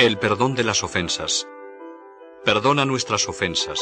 El 0.00 0.16
perdón 0.16 0.54
de 0.54 0.62
las 0.62 0.84
ofensas. 0.84 1.48
Perdona 2.44 2.84
nuestras 2.84 3.28
ofensas, 3.28 3.80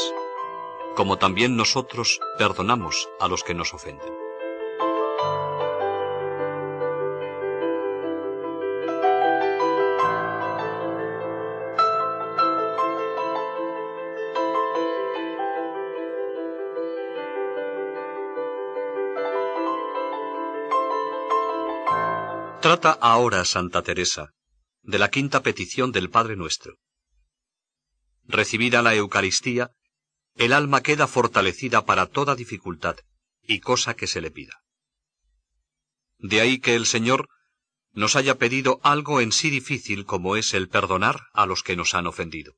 como 0.95 1.19
también 1.19 1.55
nosotros 1.55 2.19
perdonamos 2.39 3.07
a 3.19 3.27
los 3.27 3.43
que 3.43 3.53
nos 3.53 3.75
ofenden. 3.75 4.15
Trata 22.59 22.97
ahora, 22.99 23.45
Santa 23.45 23.83
Teresa, 23.83 24.33
de 24.87 24.99
la 24.99 25.09
quinta 25.09 25.43
petición 25.43 25.91
del 25.91 26.09
Padre 26.09 26.37
Nuestro. 26.37 26.77
Recibida 28.25 28.81
la 28.81 28.95
Eucaristía, 28.95 29.71
el 30.35 30.53
alma 30.53 30.81
queda 30.81 31.07
fortalecida 31.07 31.85
para 31.85 32.05
toda 32.05 32.35
dificultad 32.35 32.95
y 33.43 33.59
cosa 33.59 33.95
que 33.95 34.07
se 34.07 34.21
le 34.21 34.31
pida. 34.31 34.63
De 36.19 36.39
ahí 36.39 36.59
que 36.59 36.75
el 36.75 36.85
Señor 36.85 37.27
nos 37.91 38.15
haya 38.15 38.37
pedido 38.37 38.79
algo 38.81 39.19
en 39.19 39.33
sí 39.33 39.49
difícil 39.49 40.05
como 40.05 40.37
es 40.37 40.53
el 40.53 40.69
perdonar 40.69 41.19
a 41.33 41.45
los 41.45 41.63
que 41.63 41.75
nos 41.75 41.93
han 41.93 42.07
ofendido. 42.07 42.55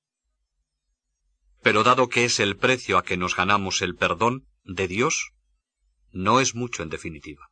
Pero 1.63 1.83
dado 1.83 2.09
que 2.09 2.25
es 2.25 2.39
el 2.39 2.57
precio 2.57 2.99
a 2.99 3.03
que 3.03 3.17
nos 3.17 3.35
ganamos 3.35 3.81
el 3.81 3.95
perdón 3.95 4.47
de 4.63 4.87
Dios, 4.87 5.31
no 6.11 6.39
es 6.39 6.53
mucho 6.53 6.83
en 6.83 6.89
definitiva. 6.89 7.49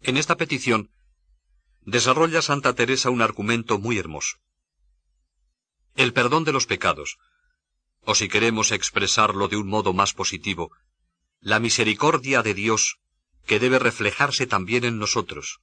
En 0.00 0.16
esta 0.16 0.36
petición 0.36 0.90
desarrolla 1.86 2.42
Santa 2.42 2.74
Teresa 2.74 3.10
un 3.10 3.22
argumento 3.22 3.78
muy 3.78 3.96
hermoso. 3.96 4.38
El 5.94 6.12
perdón 6.12 6.42
de 6.44 6.52
los 6.52 6.66
pecados, 6.66 7.16
o 8.02 8.14
si 8.14 8.28
queremos 8.28 8.72
expresarlo 8.72 9.48
de 9.48 9.56
un 9.56 9.68
modo 9.68 9.92
más 9.92 10.12
positivo, 10.12 10.72
la 11.40 11.60
misericordia 11.60 12.42
de 12.42 12.54
Dios 12.54 12.98
que 13.46 13.60
debe 13.60 13.78
reflejarse 13.78 14.48
también 14.48 14.84
en 14.84 14.98
nosotros. 14.98 15.60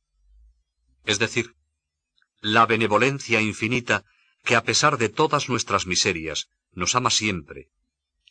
Es 1.06 1.20
decir, 1.20 1.56
la 2.40 2.66
benevolencia 2.66 3.42
infinita 3.42 4.06
que 4.46 4.56
a 4.56 4.64
pesar 4.64 4.98
de 4.98 5.10
todas 5.10 5.50
nuestras 5.50 5.86
miserias 5.86 6.48
nos 6.72 6.96
ama 6.96 7.10
siempre, 7.10 7.68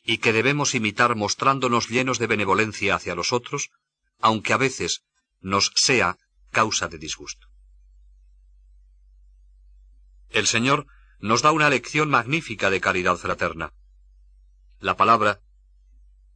y 0.02 0.19
que 0.19 0.32
debemos 0.32 0.75
imitar 0.75 1.14
mostrándonos 1.14 1.88
llenos 1.88 2.19
de 2.19 2.26
benevolencia 2.26 2.94
hacia 2.94 3.14
los 3.14 3.32
otros, 3.34 3.70
aunque 4.19 4.54
a 4.54 4.56
veces 4.56 5.02
nos 5.41 5.72
sea 5.75 6.16
causa 6.50 6.88
de 6.88 6.97
disgusto. 6.97 7.51
El 10.32 10.47
Señor 10.47 10.87
nos 11.20 11.43
da 11.43 11.53
una 11.53 11.69
lección 11.69 12.09
magnífica 12.09 12.70
de 12.70 12.81
caridad 12.81 13.16
fraterna. 13.16 13.72
La 14.81 14.97
palabra 14.97 15.41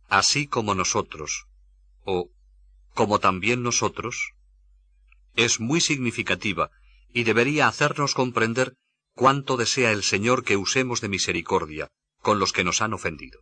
así 0.09 0.47
como 0.47 0.75
nosotros, 0.75 1.47
o 2.05 2.31
como 2.95 3.19
también 3.19 3.63
nosotros, 3.63 4.35
es 5.35 5.61
muy 5.61 5.81
significativa 5.81 6.71
y 7.13 7.25
debería 7.25 7.69
hacernos 7.69 8.15
comprender 8.15 8.77
cuánto 9.15 9.57
desea 9.57 9.91
el 9.93 10.03
Señor 10.03 10.45
que 10.45 10.59
usemos 10.59 11.01
de 11.01 11.09
misericordia 11.09 11.89
con 12.21 12.39
los 12.39 12.53
que 12.53 12.65
nos 12.65 12.83
han 12.83 12.93
ofendido. 12.93 13.41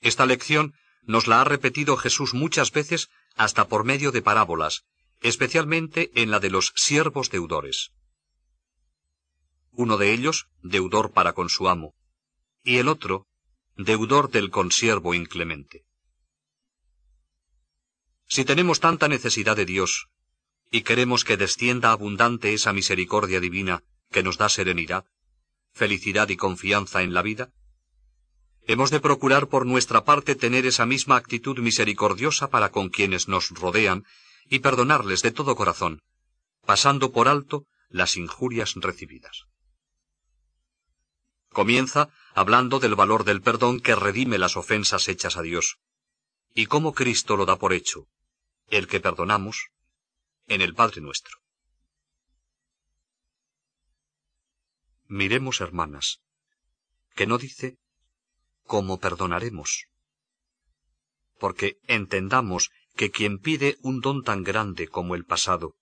Esta 0.00 0.26
lección 0.26 0.74
nos 1.02 1.28
la 1.28 1.40
ha 1.40 1.44
repetido 1.44 1.96
Jesús 1.96 2.34
muchas 2.34 2.72
veces 2.72 3.10
hasta 3.36 3.68
por 3.68 3.84
medio 3.84 4.10
de 4.10 4.22
parábolas, 4.22 4.84
especialmente 5.20 6.10
en 6.14 6.30
la 6.30 6.40
de 6.40 6.50
los 6.50 6.72
siervos 6.74 7.30
deudores 7.30 7.92
uno 9.80 9.96
de 9.96 10.12
ellos 10.12 10.48
deudor 10.62 11.12
para 11.12 11.32
con 11.32 11.48
su 11.48 11.68
amo, 11.68 11.94
y 12.62 12.76
el 12.76 12.88
otro 12.88 13.26
deudor 13.76 14.30
del 14.30 14.50
consiervo 14.50 15.14
inclemente. 15.14 15.84
Si 18.28 18.44
tenemos 18.44 18.78
tanta 18.78 19.08
necesidad 19.08 19.56
de 19.56 19.64
Dios, 19.64 20.08
y 20.70 20.82
queremos 20.82 21.24
que 21.24 21.38
descienda 21.38 21.92
abundante 21.92 22.52
esa 22.52 22.74
misericordia 22.74 23.40
divina 23.40 23.82
que 24.10 24.22
nos 24.22 24.36
da 24.36 24.50
serenidad, 24.50 25.06
felicidad 25.72 26.28
y 26.28 26.36
confianza 26.36 27.02
en 27.02 27.14
la 27.14 27.22
vida, 27.22 27.50
hemos 28.66 28.90
de 28.90 29.00
procurar 29.00 29.48
por 29.48 29.64
nuestra 29.64 30.04
parte 30.04 30.34
tener 30.34 30.66
esa 30.66 30.84
misma 30.84 31.16
actitud 31.16 31.58
misericordiosa 31.58 32.50
para 32.50 32.70
con 32.70 32.90
quienes 32.90 33.28
nos 33.28 33.48
rodean 33.48 34.04
y 34.44 34.58
perdonarles 34.58 35.22
de 35.22 35.30
todo 35.30 35.56
corazón, 35.56 36.02
pasando 36.66 37.12
por 37.12 37.28
alto 37.28 37.64
las 37.88 38.18
injurias 38.18 38.74
recibidas. 38.76 39.46
Comienza 41.52 42.10
hablando 42.34 42.78
del 42.78 42.94
valor 42.94 43.24
del 43.24 43.42
perdón 43.42 43.80
que 43.80 43.96
redime 43.96 44.38
las 44.38 44.56
ofensas 44.56 45.08
hechas 45.08 45.36
a 45.36 45.42
Dios, 45.42 45.78
y 46.54 46.66
cómo 46.66 46.94
Cristo 46.94 47.36
lo 47.36 47.44
da 47.44 47.56
por 47.56 47.72
hecho, 47.72 48.06
el 48.68 48.86
que 48.86 49.00
perdonamos, 49.00 49.70
en 50.46 50.60
el 50.60 50.74
Padre 50.74 51.00
nuestro. 51.00 51.38
Miremos, 55.06 55.60
hermanas, 55.60 56.20
que 57.16 57.26
no 57.26 57.36
dice 57.36 57.78
cómo 58.64 59.00
perdonaremos, 59.00 59.88
porque 61.38 61.78
entendamos 61.88 62.70
que 62.94 63.10
quien 63.10 63.38
pide 63.38 63.76
un 63.82 64.00
don 64.00 64.22
tan 64.22 64.44
grande 64.44 64.86
como 64.86 65.16
el 65.16 65.24
pasado, 65.24 65.74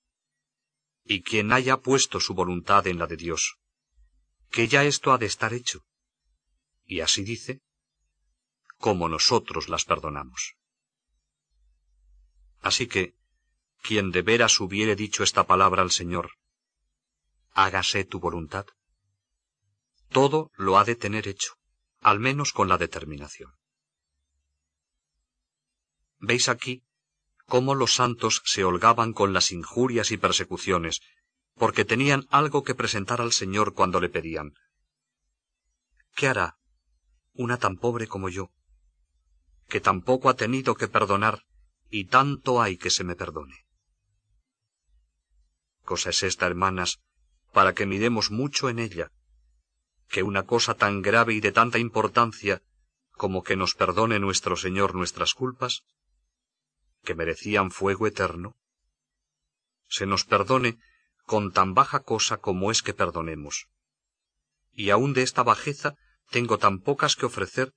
y 1.04 1.22
quien 1.22 1.52
haya 1.52 1.76
puesto 1.78 2.20
su 2.20 2.32
voluntad 2.32 2.86
en 2.86 2.98
la 2.98 3.06
de 3.06 3.16
Dios, 3.16 3.58
que 4.50 4.68
ya 4.68 4.84
esto 4.84 5.12
ha 5.12 5.18
de 5.18 5.26
estar 5.26 5.52
hecho. 5.52 5.84
Y 6.84 7.00
así 7.00 7.22
dice, 7.22 7.60
como 8.78 9.08
nosotros 9.08 9.68
las 9.68 9.84
perdonamos. 9.84 10.56
Así 12.60 12.86
que, 12.86 13.14
quien 13.82 14.10
de 14.10 14.22
veras 14.22 14.60
hubiere 14.60 14.96
dicho 14.96 15.22
esta 15.22 15.46
palabra 15.46 15.82
al 15.82 15.90
Señor, 15.90 16.32
hágase 17.52 18.04
tu 18.04 18.20
voluntad, 18.20 18.66
todo 20.10 20.50
lo 20.56 20.78
ha 20.78 20.84
de 20.84 20.96
tener 20.96 21.28
hecho, 21.28 21.54
al 22.00 22.18
menos 22.18 22.52
con 22.52 22.68
la 22.68 22.78
determinación. 22.78 23.52
Veis 26.18 26.48
aquí 26.48 26.82
cómo 27.46 27.74
los 27.74 27.94
santos 27.94 28.42
se 28.44 28.64
holgaban 28.64 29.12
con 29.12 29.32
las 29.32 29.52
injurias 29.52 30.10
y 30.10 30.16
persecuciones 30.16 31.00
porque 31.58 31.84
tenían 31.84 32.26
algo 32.30 32.62
que 32.62 32.74
presentar 32.74 33.20
al 33.20 33.32
Señor 33.32 33.74
cuando 33.74 34.00
le 34.00 34.08
pedían. 34.08 34.54
¿Qué 36.14 36.28
hará 36.28 36.56
una 37.34 37.58
tan 37.58 37.76
pobre 37.76 38.06
como 38.08 38.28
yo, 38.28 38.50
que 39.68 39.80
tampoco 39.80 40.28
ha 40.28 40.34
tenido 40.34 40.74
que 40.74 40.88
perdonar 40.88 41.44
y 41.90 42.06
tanto 42.06 42.62
hay 42.62 42.76
que 42.76 42.90
se 42.90 43.04
me 43.04 43.16
perdone? 43.16 43.66
Cosa 45.84 46.10
es 46.10 46.22
esta, 46.22 46.46
hermanas, 46.46 47.00
para 47.52 47.74
que 47.74 47.86
miremos 47.86 48.30
mucho 48.30 48.68
en 48.68 48.78
ella, 48.78 49.10
que 50.08 50.22
una 50.22 50.44
cosa 50.44 50.74
tan 50.74 51.02
grave 51.02 51.34
y 51.34 51.40
de 51.40 51.52
tanta 51.52 51.78
importancia 51.78 52.62
como 53.12 53.42
que 53.42 53.56
nos 53.56 53.74
perdone 53.74 54.18
nuestro 54.20 54.56
Señor 54.56 54.94
nuestras 54.94 55.34
culpas, 55.34 55.82
que 57.02 57.14
merecían 57.14 57.70
fuego 57.70 58.06
eterno, 58.06 58.56
se 59.88 60.06
nos 60.06 60.24
perdone 60.24 60.78
con 61.28 61.52
tan 61.52 61.74
baja 61.74 62.00
cosa 62.00 62.38
como 62.38 62.70
es 62.70 62.80
que 62.80 62.94
perdonemos. 62.94 63.68
Y 64.72 64.88
aun 64.88 65.12
de 65.12 65.22
esta 65.22 65.42
bajeza 65.42 65.94
tengo 66.30 66.56
tan 66.56 66.80
pocas 66.80 67.16
que 67.16 67.26
ofrecer 67.26 67.74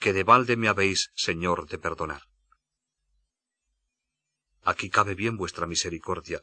que 0.00 0.12
de 0.12 0.24
balde 0.24 0.56
me 0.56 0.66
habéis, 0.66 1.12
Señor, 1.14 1.68
de 1.68 1.78
perdonar. 1.78 2.22
Aquí 4.64 4.90
cabe 4.90 5.14
bien 5.14 5.36
vuestra 5.36 5.68
misericordia. 5.68 6.42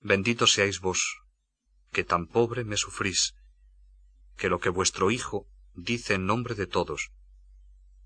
Bendito 0.00 0.46
seáis 0.46 0.80
vos, 0.80 1.00
que 1.94 2.04
tan 2.04 2.26
pobre 2.26 2.62
me 2.64 2.76
sufrís, 2.76 3.34
que 4.36 4.50
lo 4.50 4.60
que 4.60 4.68
vuestro 4.68 5.10
Hijo 5.10 5.46
dice 5.72 6.12
en 6.14 6.26
nombre 6.26 6.54
de 6.54 6.66
todos, 6.66 7.10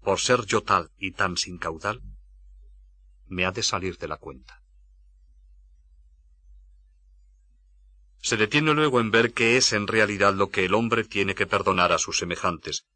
por 0.01 0.21
ser 0.21 0.47
yo 0.47 0.63
tal 0.63 0.93
y 0.97 1.11
tan 1.11 1.37
sin 1.37 1.59
caudal, 1.59 2.03
me 3.27 3.47
ha 3.47 3.51
de 3.51 3.65
salir 3.65 3.99
de 3.99 4.07
la 4.07 4.19
cuenta. 4.19 4.64
Se 8.25 8.39
detiene 8.39 8.73
luego 8.73 9.01
en 9.01 9.11
ver 9.11 9.35
qué 9.35 9.59
es 9.59 9.75
en 9.75 9.87
realidad 9.87 10.33
lo 10.33 10.49
que 10.49 10.65
el 10.65 10.73
hombre 10.73 11.05
tiene 11.05 11.35
que 11.35 11.47
perdonar 11.47 11.93
a 11.93 11.99
sus 11.99 12.17
semejantes. 12.17 12.87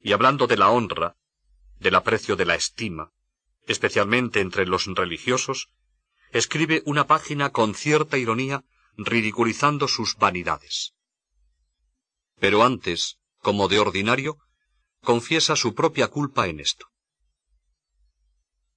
Y 0.00 0.12
hablando 0.12 0.46
de 0.46 0.56
la 0.56 0.70
honra, 0.70 1.16
del 1.80 1.96
aprecio 1.96 2.36
de 2.36 2.44
la 2.44 2.54
estima, 2.54 3.10
especialmente 3.66 4.38
entre 4.38 4.64
los 4.64 4.86
religiosos, 4.86 5.70
escribe 6.30 6.84
una 6.86 7.08
página 7.08 7.50
con 7.50 7.74
cierta 7.74 8.16
ironía 8.16 8.62
ridiculizando 8.96 9.88
sus 9.88 10.14
vanidades. 10.14 10.94
Pero 12.38 12.62
antes, 12.62 13.18
como 13.38 13.66
de 13.66 13.80
ordinario, 13.80 14.38
confiesa 15.00 15.56
su 15.56 15.74
propia 15.74 16.06
culpa 16.06 16.46
en 16.46 16.60
esto. 16.60 16.86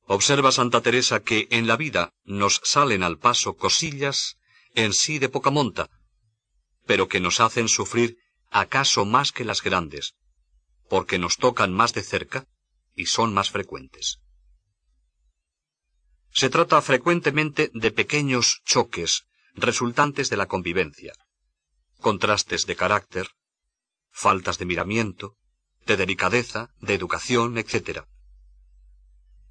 Observa 0.06 0.52
Santa 0.52 0.82
Teresa 0.82 1.20
que 1.20 1.48
en 1.52 1.68
la 1.68 1.78
vida 1.78 2.16
nos 2.24 2.62
salen 2.64 3.04
al 3.04 3.20
paso 3.20 3.56
cosillas 3.56 4.40
en 4.76 4.94
sí 4.94 5.20
de 5.20 5.30
poca 5.30 5.50
monta, 5.50 5.90
pero 6.86 7.08
que 7.08 7.20
nos 7.20 7.40
hacen 7.40 7.68
sufrir 7.68 8.18
acaso 8.52 9.06
más 9.06 9.32
que 9.32 9.46
las 9.46 9.62
grandes, 9.62 10.16
porque 10.90 11.18
nos 11.18 11.38
tocan 11.38 11.74
más 11.74 11.94
de 11.94 12.04
cerca 12.04 12.48
y 12.94 13.08
son 13.08 13.34
más 13.34 13.50
frecuentes. 13.52 14.20
Se 16.32 16.50
trata 16.50 16.82
frecuentemente 16.82 17.72
de 17.74 17.92
pequeños 17.92 18.62
choques 18.66 19.26
resultantes 19.56 20.30
de 20.30 20.38
la 20.38 20.48
convivencia, 20.48 21.14
contrastes 22.00 22.66
de 22.66 22.76
carácter, 22.76 23.30
faltas 24.12 24.58
de 24.58 24.66
miramiento, 24.66 25.38
de 25.86 25.96
delicadeza, 25.98 26.70
de 26.82 26.94
educación, 26.94 27.58
etc. 27.58 28.02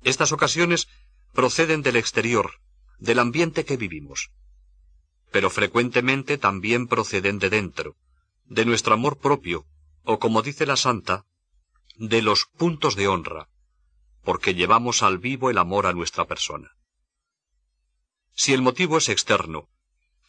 Estas 0.02 0.32
ocasiones 0.32 0.88
proceden 1.32 1.82
del 1.82 1.96
exterior, 1.96 2.60
del 2.98 3.18
ambiente 3.18 3.64
que 3.64 3.78
vivimos, 3.78 4.30
pero 5.34 5.50
frecuentemente 5.50 6.38
también 6.38 6.86
proceden 6.86 7.40
de 7.40 7.50
dentro, 7.50 7.96
de 8.44 8.64
nuestro 8.64 8.94
amor 8.94 9.18
propio, 9.18 9.66
o 10.04 10.20
como 10.20 10.42
dice 10.42 10.64
la 10.64 10.76
santa, 10.76 11.24
de 11.96 12.22
los 12.22 12.46
puntos 12.46 12.94
de 12.94 13.08
honra, 13.08 13.48
porque 14.22 14.54
llevamos 14.54 15.02
al 15.02 15.18
vivo 15.18 15.50
el 15.50 15.58
amor 15.58 15.88
a 15.88 15.92
nuestra 15.92 16.24
persona. 16.24 16.70
Si 18.36 18.52
el 18.52 18.62
motivo 18.62 18.96
es 18.96 19.08
externo, 19.08 19.66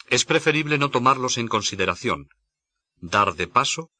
es 0.09 0.25
preferible 0.25 0.79
no 0.79 0.89
tomarlos 0.89 1.37
en 1.37 1.49
consideración, 1.49 2.29
dar 2.95 3.35
de 3.35 3.45
paso 3.45 3.91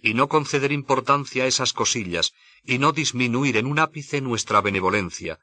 y 0.00 0.14
no 0.14 0.30
conceder 0.30 0.72
importancia 0.72 1.44
a 1.44 1.46
esas 1.46 1.74
cosillas 1.74 2.32
y 2.62 2.78
no 2.78 2.92
disminuir 2.92 3.58
en 3.58 3.66
un 3.66 3.80
ápice 3.80 4.22
nuestra 4.22 4.62
benevolencia 4.62 5.40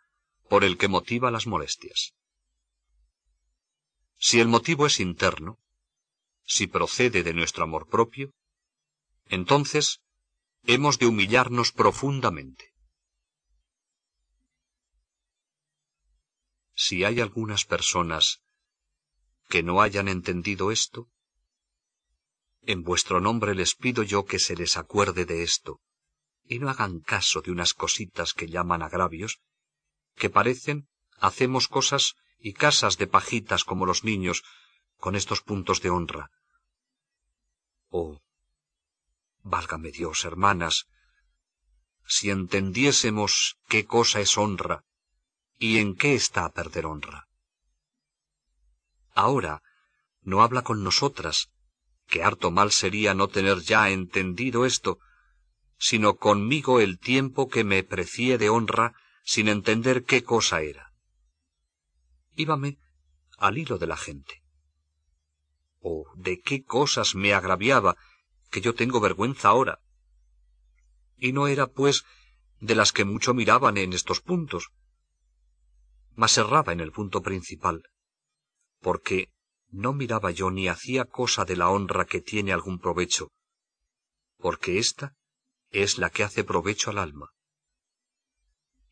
por 0.50 0.64
el 0.64 0.80
que 0.80 0.88
motiva 0.88 1.30
las 1.30 1.46
molestias. 1.46 2.16
Si 4.24 4.40
el 4.40 4.48
motivo 4.48 4.86
es 4.86 5.00
interno, 5.00 5.58
si 6.46 6.68
procede 6.68 7.24
de 7.24 7.34
nuestro 7.34 7.64
amor 7.64 7.88
propio, 7.90 8.36
entonces 9.26 10.02
hemos 10.64 11.00
de 11.00 11.08
humillarnos 11.08 11.72
profundamente. 11.72 12.72
Si 16.76 17.04
hay 17.04 17.20
algunas 17.20 17.66
personas 17.66 18.44
que 19.50 19.64
no 19.64 19.82
hayan 19.82 20.08
entendido 20.08 20.72
esto, 20.72 21.10
en 22.62 22.84
vuestro 22.84 23.22
nombre 23.22 23.56
les 23.56 23.74
pido 23.74 24.04
yo 24.04 24.26
que 24.26 24.38
se 24.38 24.56
les 24.56 24.78
acuerde 24.78 25.26
de 25.26 25.42
esto, 25.42 25.82
y 26.46 26.60
no 26.60 26.70
hagan 26.70 27.00
caso 27.00 27.42
de 27.42 27.50
unas 27.50 27.74
cositas 27.74 28.34
que 28.34 28.48
llaman 28.48 28.84
agravios, 28.84 29.42
que 30.16 30.30
parecen 30.30 30.88
hacemos 31.18 31.68
cosas 31.68 32.16
y 32.42 32.54
casas 32.54 32.98
de 32.98 33.08
pajitas 33.08 33.64
como 33.64 33.86
los 33.86 34.04
niños, 34.04 34.44
con 34.98 35.16
estos 35.16 35.42
puntos 35.42 35.82
de 35.82 35.90
honra. 35.90 36.32
Oh, 37.90 38.22
válgame 39.44 39.92
Dios, 39.92 40.26
hermanas, 40.26 40.88
si 42.06 42.30
entendiésemos 42.30 43.58
qué 43.68 43.86
cosa 43.86 44.20
es 44.20 44.38
honra 44.38 44.84
y 45.58 45.78
en 45.78 45.96
qué 45.96 46.16
está 46.16 46.46
a 46.46 46.52
perder 46.52 46.86
honra. 46.86 47.28
Ahora 49.14 49.62
no 50.22 50.42
habla 50.42 50.64
con 50.64 50.84
nosotras, 50.84 51.50
que 52.08 52.24
harto 52.24 52.52
mal 52.52 52.72
sería 52.72 53.14
no 53.14 53.28
tener 53.28 53.60
ya 53.62 53.90
entendido 53.90 54.66
esto, 54.66 55.00
sino 55.78 56.16
conmigo 56.16 56.80
el 56.80 57.00
tiempo 57.00 57.50
que 57.50 57.64
me 57.64 57.84
precie 57.84 58.38
de 58.38 58.50
honra 58.50 58.94
sin 59.24 59.48
entender 59.48 60.04
qué 60.04 60.24
cosa 60.24 60.62
era. 60.62 60.91
Íbame 62.42 62.78
al 63.38 63.58
hilo 63.58 63.78
de 63.78 63.88
la 63.88 63.98
gente. 63.98 64.42
Oh, 65.80 66.06
de 66.16 66.42
qué 66.42 66.64
cosas 66.64 67.16
me 67.16 67.34
agraviaba, 67.34 67.98
que 68.52 68.62
yo 68.62 68.74
tengo 68.76 69.00
vergüenza 69.00 69.50
ahora. 69.50 69.80
Y 71.18 71.34
no 71.34 71.48
era, 71.48 71.68
pues, 71.68 72.04
de 72.60 72.76
las 72.76 72.92
que 72.92 73.06
mucho 73.06 73.34
miraban 73.34 73.78
en 73.78 73.94
estos 73.94 74.22
puntos, 74.22 74.70
mas 76.16 76.38
erraba 76.38 76.74
en 76.74 76.80
el 76.80 76.92
punto 76.92 77.22
principal, 77.22 77.84
porque 78.80 79.30
no 79.70 79.94
miraba 79.94 80.32
yo 80.32 80.52
ni 80.52 80.68
hacía 80.68 81.06
cosa 81.06 81.46
de 81.46 81.56
la 81.56 81.70
honra 81.70 82.06
que 82.06 82.22
tiene 82.22 82.54
algún 82.54 82.80
provecho, 82.80 83.32
porque 84.38 84.80
ésta 84.80 85.16
es 85.70 85.98
la 85.98 86.10
que 86.10 86.24
hace 86.24 86.44
provecho 86.44 86.90
al 86.90 86.98
alma. 86.98 87.30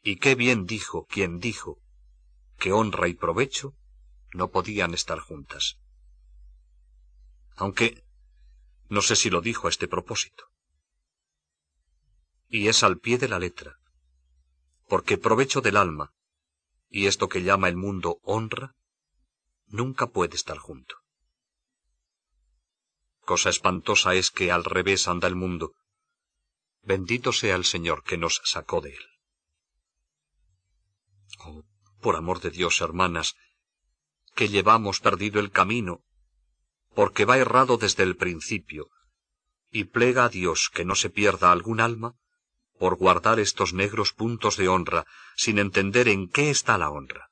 Y 0.01 0.15
qué 0.15 0.35
bien 0.35 0.65
dijo 0.65 1.05
quien 1.05 1.39
dijo 1.39 1.79
que 2.59 2.71
honra 2.71 3.07
y 3.07 3.15
provecho 3.15 3.73
no 4.33 4.51
podían 4.51 4.93
estar 4.93 5.19
juntas. 5.19 5.79
Aunque 7.55 8.03
no 8.89 9.01
sé 9.01 9.15
si 9.15 9.29
lo 9.29 9.41
dijo 9.41 9.67
a 9.67 9.69
este 9.69 9.87
propósito. 9.87 10.45
Y 12.47 12.67
es 12.67 12.83
al 12.83 12.97
pie 12.99 13.17
de 13.17 13.27
la 13.27 13.39
letra, 13.39 13.79
porque 14.87 15.17
provecho 15.17 15.61
del 15.61 15.77
alma, 15.77 16.13
y 16.89 17.05
esto 17.05 17.29
que 17.29 17.43
llama 17.43 17.69
el 17.69 17.77
mundo 17.77 18.19
honra, 18.23 18.75
nunca 19.67 20.07
puede 20.07 20.35
estar 20.35 20.57
junto. 20.57 20.95
Cosa 23.21 23.51
espantosa 23.51 24.15
es 24.15 24.31
que 24.31 24.51
al 24.51 24.65
revés 24.65 25.07
anda 25.07 25.27
el 25.27 25.35
mundo. 25.35 25.75
Bendito 26.81 27.31
sea 27.31 27.55
el 27.55 27.65
Señor 27.65 28.03
que 28.03 28.17
nos 28.17 28.41
sacó 28.43 28.81
de 28.81 28.95
él. 28.95 29.18
Por 32.01 32.15
amor 32.15 32.39
de 32.39 32.49
Dios, 32.49 32.81
hermanas, 32.81 33.35
que 34.35 34.47
llevamos 34.47 34.99
perdido 34.99 35.39
el 35.39 35.51
camino, 35.51 36.01
porque 36.93 37.25
va 37.25 37.37
errado 37.37 37.77
desde 37.77 38.03
el 38.03 38.15
principio, 38.15 38.89
y 39.71 39.85
plega 39.85 40.25
a 40.25 40.29
Dios 40.29 40.69
que 40.73 40.85
no 40.85 40.95
se 40.95 41.09
pierda 41.09 41.51
algún 41.51 41.79
alma 41.81 42.15
por 42.77 42.95
guardar 42.95 43.39
estos 43.39 43.73
negros 43.73 44.13
puntos 44.13 44.55
de 44.55 44.69
honra, 44.69 45.05
sin 45.35 45.59
entender 45.59 46.07
en 46.07 46.29
qué 46.29 46.49
está 46.49 46.77
la 46.77 46.89
honra. 46.89 47.29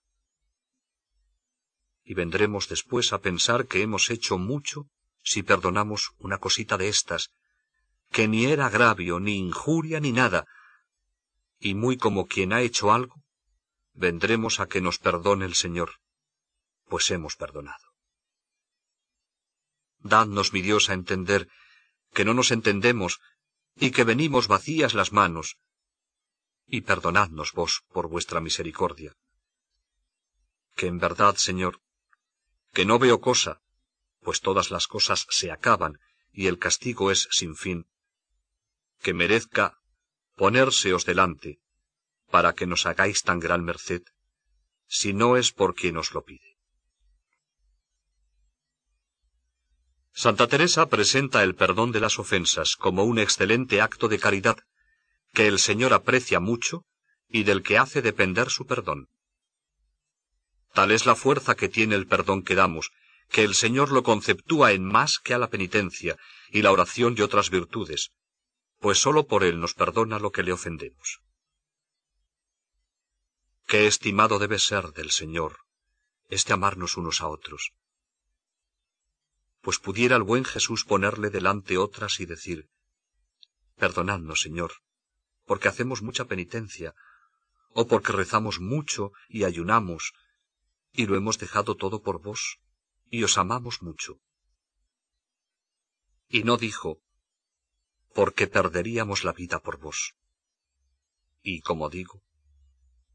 Y 2.04 2.14
vendremos 2.14 2.68
después 2.68 3.14
a 3.14 3.20
pensar 3.20 3.66
que 3.68 3.82
hemos 3.82 4.10
hecho 4.10 4.38
mucho 4.38 4.88
si 5.24 5.44
perdonamos 5.44 6.12
una 6.20 6.38
cosita 6.38 6.78
de 6.78 6.90
estas, 6.90 7.32
que 8.12 8.28
ni 8.28 8.46
era 8.46 8.66
agravio, 8.66 9.20
ni 9.20 9.38
injuria, 9.38 10.02
ni 10.02 10.12
nada, 10.12 10.46
y 11.60 11.74
muy 11.74 11.98
como 11.98 12.28
quien 12.28 12.52
ha 12.52 12.62
hecho 12.62 12.92
algo, 12.92 13.24
vendremos 13.98 14.60
a 14.60 14.68
que 14.68 14.80
nos 14.80 15.00
perdone 15.00 15.46
el 15.46 15.56
Señor, 15.56 16.00
pues 16.86 17.10
hemos 17.12 17.36
perdonado. 17.36 17.94
Dadnos, 20.00 20.54
mi 20.54 20.62
Dios, 20.62 20.90
a 20.90 20.94
entender 20.94 21.50
que 22.14 22.24
no 22.24 22.34
nos 22.34 22.52
entendemos 22.52 23.20
y 23.76 23.92
que 23.92 24.04
venimos 24.04 24.48
vacías 24.48 24.94
las 24.94 25.12
manos, 25.12 25.58
y 26.68 26.82
perdonadnos 26.82 27.54
vos 27.54 27.84
por 27.92 28.08
vuestra 28.08 28.40
misericordia. 28.40 29.16
Que 30.76 30.88
en 30.88 31.00
verdad, 31.00 31.36
Señor, 31.36 31.82
que 32.74 32.86
no 32.86 33.00
veo 33.00 33.20
cosa, 33.20 33.62
pues 34.22 34.42
todas 34.42 34.70
las 34.70 34.88
cosas 34.88 35.26
se 35.30 35.52
acaban 35.52 36.00
y 36.32 36.48
el 36.48 36.60
castigo 36.60 37.10
es 37.10 37.28
sin 37.32 37.56
fin, 37.56 37.88
que 39.02 39.14
merezca 39.14 39.80
ponérseos 40.36 41.06
delante, 41.06 41.60
para 42.30 42.54
que 42.54 42.68
nos 42.68 42.86
hagáis 42.86 43.24
tan 43.24 43.40
gran 43.40 43.64
merced, 43.64 44.04
si 44.88 45.14
no 45.14 45.38
es 45.38 45.52
por 45.52 45.76
quien 45.76 45.96
nos 45.96 46.14
lo 46.14 46.24
pide. 46.24 46.58
Santa 50.14 50.48
Teresa 50.48 50.90
presenta 50.90 51.44
el 51.44 51.54
perdón 51.54 51.92
de 51.92 52.00
las 52.00 52.18
ofensas 52.18 52.76
como 52.76 53.04
un 53.04 53.20
excelente 53.20 53.82
acto 53.82 54.08
de 54.08 54.18
caridad 54.18 54.58
que 55.34 55.48
el 55.48 55.60
Señor 55.60 55.94
aprecia 55.94 56.40
mucho 56.40 56.86
y 57.30 57.44
del 57.44 57.62
que 57.62 57.78
hace 57.78 58.02
depender 58.02 58.50
su 58.50 58.66
perdón. 58.66 59.10
Tal 60.74 60.92
es 60.92 61.06
la 61.06 61.16
fuerza 61.16 61.56
que 61.56 61.70
tiene 61.70 61.96
el 61.96 62.08
perdón 62.08 62.42
que 62.42 62.56
damos, 62.56 62.92
que 63.30 63.44
el 63.44 63.54
Señor 63.54 63.92
lo 63.92 64.04
conceptúa 64.04 64.72
en 64.72 64.84
más 64.86 65.20
que 65.20 65.34
a 65.34 65.38
la 65.38 65.50
penitencia 65.50 66.18
y 66.50 66.62
la 66.62 66.72
oración 66.72 67.16
y 67.18 67.22
otras 67.22 67.50
virtudes, 67.50 68.12
pues 68.80 68.98
sólo 68.98 69.28
por 69.28 69.44
Él 69.44 69.60
nos 69.60 69.74
perdona 69.74 70.18
lo 70.18 70.32
que 70.32 70.44
le 70.44 70.54
ofendemos. 70.54 71.20
Qué 73.70 73.86
estimado 73.86 74.40
debe 74.40 74.60
ser 74.60 74.94
del 74.94 75.12
Señor 75.12 75.60
este 76.30 76.54
amarnos 76.54 76.96
unos 76.96 77.20
a 77.20 77.28
otros. 77.28 77.74
Pues 79.60 79.78
pudiera 79.78 80.16
el 80.16 80.24
buen 80.24 80.46
Jesús 80.46 80.86
ponerle 80.86 81.30
delante 81.30 81.78
otras 81.78 82.22
y 82.22 82.26
decir, 82.26 82.70
Perdonadnos, 83.76 84.40
Señor, 84.40 84.72
porque 85.46 85.68
hacemos 85.68 86.02
mucha 86.02 86.26
penitencia, 86.26 86.96
o 87.74 87.88
porque 87.88 88.14
rezamos 88.14 88.62
mucho 88.62 89.12
y 89.28 89.44
ayunamos, 89.44 90.14
y 90.94 91.06
lo 91.06 91.18
hemos 91.18 91.38
dejado 91.38 91.76
todo 91.76 92.02
por 92.02 92.22
vos, 92.22 92.60
y 93.10 93.24
os 93.24 93.38
amamos 93.38 93.82
mucho. 93.82 94.22
Y 96.30 96.44
no 96.44 96.56
dijo, 96.56 97.02
porque 98.14 98.48
perderíamos 98.48 99.26
la 99.26 99.34
vida 99.34 99.60
por 99.60 99.78
vos. 99.78 100.16
Y 101.42 101.60
como 101.60 101.90
digo, 101.90 102.24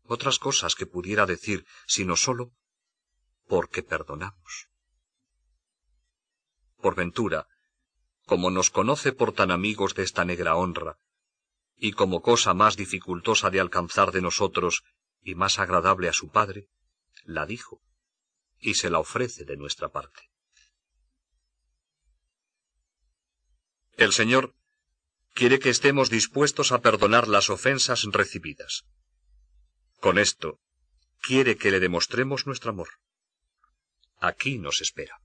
otras 0.05 0.39
cosas 0.39 0.75
que 0.75 0.87
pudiera 0.87 1.27
decir, 1.27 1.67
sino 1.87 2.17
sólo, 2.17 2.53
porque 3.47 3.83
perdonamos. 3.83 4.69
Por 6.77 6.95
ventura, 6.95 7.47
como 8.27 8.51
nos 8.51 8.71
conoce 8.71 9.13
por 9.13 9.33
tan 9.33 9.51
amigos 9.51 9.95
de 9.95 10.03
esta 10.03 10.25
negra 10.25 10.57
honra, 10.57 10.99
y 11.77 11.93
como 11.93 12.23
cosa 12.23 12.55
más 12.55 12.77
dificultosa 12.77 13.51
de 13.51 13.61
alcanzar 13.61 14.13
de 14.13 14.23
nosotros 14.23 14.85
y 15.21 15.35
más 15.35 15.59
agradable 15.59 16.09
a 16.09 16.13
su 16.13 16.31
Padre, 16.31 16.69
la 17.25 17.47
dijo, 17.47 17.81
y 18.59 18.75
se 18.75 18.91
la 18.91 19.01
ofrece 19.01 19.45
de 19.45 19.57
nuestra 19.57 19.89
parte. 19.89 20.31
El 23.97 24.13
Señor 24.13 24.55
quiere 25.35 25.59
que 25.59 25.71
estemos 25.71 26.11
dispuestos 26.11 26.73
a 26.73 26.81
perdonar 26.81 27.29
las 27.29 27.51
ofensas 27.51 28.05
recibidas. 28.11 28.85
Con 30.03 30.19
esto, 30.19 30.59
quiere 31.21 31.57
que 31.57 31.71
le 31.71 31.79
demostremos 31.79 32.45
nuestro 32.45 32.71
amor. 32.71 32.89
Aquí 34.19 34.59
nos 34.59 34.81
espera. 34.81 35.21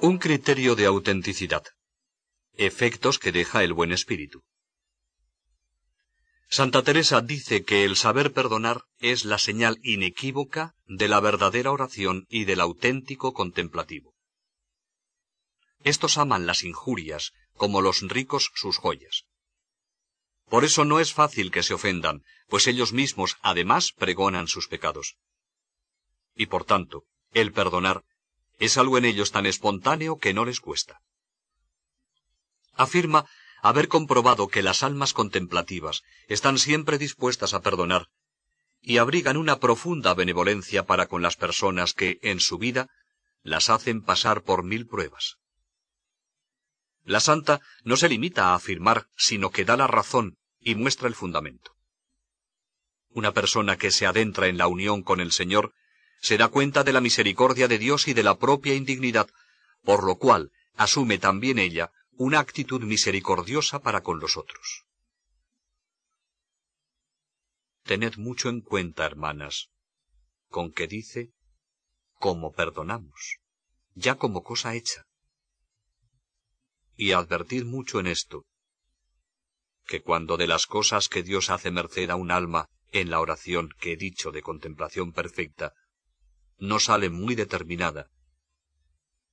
Un 0.00 0.18
criterio 0.18 0.74
de 0.74 0.86
autenticidad. 0.86 1.62
Efectos 2.66 3.18
que 3.18 3.32
deja 3.32 3.64
el 3.64 3.72
buen 3.72 3.90
espíritu. 3.90 4.44
Santa 6.48 6.84
Teresa 6.84 7.20
dice 7.20 7.64
que 7.64 7.84
el 7.84 7.96
saber 7.96 8.32
perdonar 8.32 8.84
es 9.00 9.24
la 9.24 9.38
señal 9.38 9.80
inequívoca 9.82 10.76
de 10.86 11.08
la 11.08 11.18
verdadera 11.18 11.72
oración 11.72 12.26
y 12.28 12.44
del 12.44 12.60
auténtico 12.60 13.32
contemplativo. 13.32 14.14
Estos 15.82 16.18
aman 16.18 16.46
las 16.46 16.62
injurias 16.62 17.32
como 17.54 17.80
los 17.80 18.02
ricos 18.02 18.52
sus 18.54 18.76
joyas. 18.76 19.24
Por 20.48 20.64
eso 20.64 20.84
no 20.84 21.00
es 21.00 21.12
fácil 21.12 21.50
que 21.50 21.64
se 21.64 21.74
ofendan, 21.74 22.22
pues 22.46 22.68
ellos 22.68 22.92
mismos 22.92 23.38
además 23.42 23.90
pregonan 23.92 24.46
sus 24.46 24.68
pecados. 24.68 25.16
Y 26.36 26.46
por 26.46 26.64
tanto, 26.64 27.06
el 27.32 27.52
perdonar 27.52 28.04
es 28.60 28.78
algo 28.78 28.98
en 28.98 29.06
ellos 29.06 29.32
tan 29.32 29.46
espontáneo 29.46 30.18
que 30.18 30.32
no 30.32 30.44
les 30.44 30.60
cuesta. 30.60 31.00
Afirma 32.74 33.26
haber 33.62 33.88
comprobado 33.88 34.48
que 34.48 34.62
las 34.62 34.82
almas 34.82 35.12
contemplativas 35.12 36.02
están 36.26 36.58
siempre 36.58 36.98
dispuestas 36.98 37.54
a 37.54 37.60
perdonar 37.60 38.08
y 38.82 38.98
abrigan 38.98 39.36
una 39.36 39.60
profunda 39.60 40.12
benevolencia 40.14 40.84
para 40.84 41.06
con 41.06 41.22
las 41.22 41.36
personas 41.36 41.94
que, 41.94 42.18
en 42.22 42.40
su 42.40 42.58
vida, 42.58 42.88
las 43.42 43.70
hacen 43.70 44.02
pasar 44.02 44.42
por 44.42 44.64
mil 44.64 44.86
pruebas. 44.86 45.36
La 47.04 47.20
santa 47.20 47.60
no 47.84 47.96
se 47.96 48.08
limita 48.08 48.48
a 48.48 48.54
afirmar, 48.54 49.06
sino 49.16 49.50
que 49.50 49.64
da 49.64 49.76
la 49.76 49.86
razón 49.86 50.38
y 50.60 50.74
muestra 50.74 51.08
el 51.08 51.14
fundamento. 51.14 51.72
Una 53.10 53.32
persona 53.32 53.76
que 53.76 53.90
se 53.90 54.06
adentra 54.06 54.48
en 54.48 54.58
la 54.58 54.66
unión 54.66 55.02
con 55.02 55.20
el 55.20 55.32
Señor 55.32 55.72
se 56.20 56.38
da 56.38 56.48
cuenta 56.48 56.82
de 56.82 56.92
la 56.92 57.00
misericordia 57.00 57.68
de 57.68 57.78
Dios 57.78 58.08
y 58.08 58.14
de 58.14 58.22
la 58.22 58.38
propia 58.38 58.74
indignidad, 58.74 59.28
por 59.82 60.04
lo 60.04 60.16
cual 60.16 60.50
asume 60.76 61.18
también 61.18 61.58
ella 61.58 61.90
una 62.16 62.40
actitud 62.40 62.82
misericordiosa 62.82 63.80
para 63.80 64.02
con 64.02 64.20
los 64.20 64.36
otros. 64.36 64.84
Tened 67.84 68.16
mucho 68.16 68.48
en 68.48 68.60
cuenta, 68.60 69.04
hermanas, 69.04 69.70
con 70.48 70.72
que 70.72 70.86
dice, 70.86 71.32
como 72.14 72.52
perdonamos, 72.52 73.38
ya 73.94 74.16
como 74.16 74.44
cosa 74.44 74.74
hecha. 74.74 75.06
Y 76.94 77.12
advertid 77.12 77.64
mucho 77.64 77.98
en 77.98 78.06
esto, 78.06 78.44
que 79.86 80.02
cuando 80.02 80.36
de 80.36 80.46
las 80.46 80.66
cosas 80.66 81.08
que 81.08 81.22
Dios 81.22 81.50
hace 81.50 81.70
merced 81.70 82.10
a 82.10 82.16
un 82.16 82.30
alma 82.30 82.68
en 82.92 83.10
la 83.10 83.20
oración 83.20 83.70
que 83.80 83.92
he 83.92 83.96
dicho 83.96 84.30
de 84.30 84.42
contemplación 84.42 85.12
perfecta, 85.12 85.72
no 86.58 86.78
sale 86.78 87.10
muy 87.10 87.34
determinada. 87.34 88.10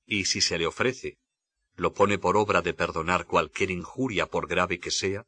Y 0.06 0.24
si 0.24 0.40
se 0.40 0.58
le 0.58 0.66
ofrece, 0.66 1.18
lo 1.82 1.94
pone 1.94 2.18
por 2.18 2.36
obra 2.36 2.60
de 2.60 2.74
perdonar 2.74 3.24
cualquier 3.24 3.70
injuria 3.70 4.26
por 4.26 4.46
grave 4.46 4.76
que 4.80 4.90
sea, 4.90 5.26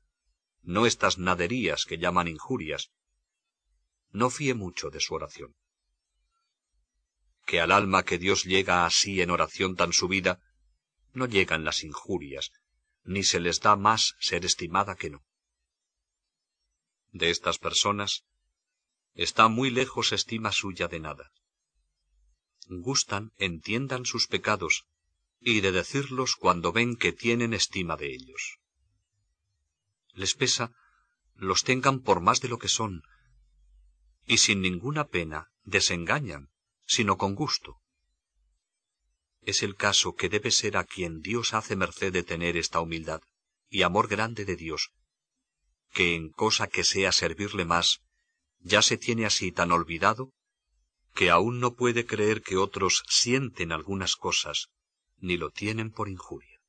no 0.61 0.85
estas 0.85 1.17
naderías 1.17 1.87
que 1.89 1.97
llaman 1.97 2.29
injurias, 2.29 2.91
no 4.11 4.29
fíe 4.29 4.53
mucho 4.53 4.91
de 4.91 5.01
su 5.01 5.15
oración. 5.15 5.57
Que 7.47 7.63
al 7.63 7.73
alma 7.73 8.03
que 8.03 8.19
Dios 8.19 8.45
llega 8.45 8.85
así 8.85 9.23
en 9.23 9.31
oración 9.31 9.77
tan 9.77 9.95
subida, 9.95 10.41
no 11.15 11.25
llegan 11.25 11.65
las 11.65 11.85
injurias, 11.85 12.51
ni 13.03 13.23
se 13.25 13.41
les 13.41 13.61
da 13.61 13.75
más 13.75 14.15
ser 14.21 14.45
estimada 14.45 14.95
que 14.95 15.09
no. 15.09 15.25
De 17.13 17.31
estas 17.31 17.57
personas, 17.57 18.25
está 19.15 19.49
muy 19.49 19.71
lejos 19.71 20.13
estima 20.13 20.53
suya 20.53 20.87
de 20.87 21.01
nada 21.01 21.33
gustan 22.69 23.33
entiendan 23.39 24.07
sus 24.07 24.27
pecados, 24.27 24.85
y 25.45 25.61
de 25.61 25.73
decirlos 25.73 26.37
cuando 26.37 26.73
ven 26.73 26.97
que 26.97 27.13
tienen 27.13 27.53
estima 27.53 27.97
de 27.97 28.15
ellos. 28.15 28.59
Les 30.13 30.35
pesa 30.35 30.73
los 31.35 31.65
tengan 31.65 32.01
por 32.01 32.21
más 32.21 32.41
de 32.41 32.49
lo 32.49 32.59
que 32.59 32.69
son, 32.69 33.03
y 34.27 34.39
sin 34.39 34.61
ninguna 34.61 35.09
pena 35.09 35.51
desengañan, 35.65 36.51
sino 36.87 37.17
con 37.17 37.35
gusto. 37.35 37.81
Es 39.41 39.63
el 39.65 39.75
caso 39.75 40.15
que 40.15 40.29
debe 40.29 40.53
ser 40.53 40.77
a 40.77 40.85
quien 40.85 41.21
Dios 41.21 41.53
hace 41.55 41.75
merced 41.75 42.13
de 42.13 42.23
tener 42.23 42.57
esta 42.57 42.81
humildad 42.81 43.23
y 43.69 43.83
amor 43.83 44.07
grande 44.07 44.45
de 44.45 44.55
Dios, 44.55 44.93
que 45.93 46.15
en 46.15 46.31
cosa 46.31 46.69
que 46.69 46.85
sea 46.85 47.11
servirle 47.11 47.65
más, 47.65 48.03
ya 48.61 48.83
se 48.83 48.97
tiene 48.97 49.27
así 49.27 49.51
tan 49.51 49.73
olvidado 49.73 50.33
que 51.15 51.31
aún 51.31 51.59
no 51.59 51.75
puede 51.75 52.07
creer 52.07 52.43
que 52.43 52.57
otros 52.57 53.03
sienten 53.09 53.73
algunas 53.73 54.17
cosas, 54.17 54.69
ni 55.23 55.39
lo 55.39 55.51
tienen 55.51 55.91
por 55.91 56.09
injuria. 56.09 56.61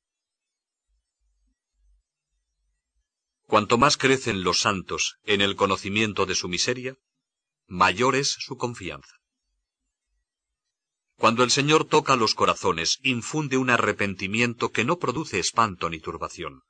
Cuanto 3.46 3.76
más 3.76 3.98
crecen 3.98 4.42
los 4.42 4.60
santos 4.60 5.18
en 5.24 5.42
el 5.42 5.54
conocimiento 5.54 6.24
de 6.24 6.34
su 6.34 6.48
miseria, 6.48 6.96
mayor 7.66 8.16
es 8.16 8.30
su 8.30 8.56
confianza. 8.56 9.16
Cuando 11.16 11.44
el 11.44 11.50
Señor 11.50 11.84
toca 11.84 12.16
los 12.16 12.34
corazones, 12.34 12.98
infunde 13.02 13.56
un 13.56 13.70
arrepentimiento 13.70 14.72
que 14.72 14.84
no 14.84 14.98
produce 14.98 15.38
espanto 15.38 15.90
ni 15.90 16.00
turbación. 16.00 16.62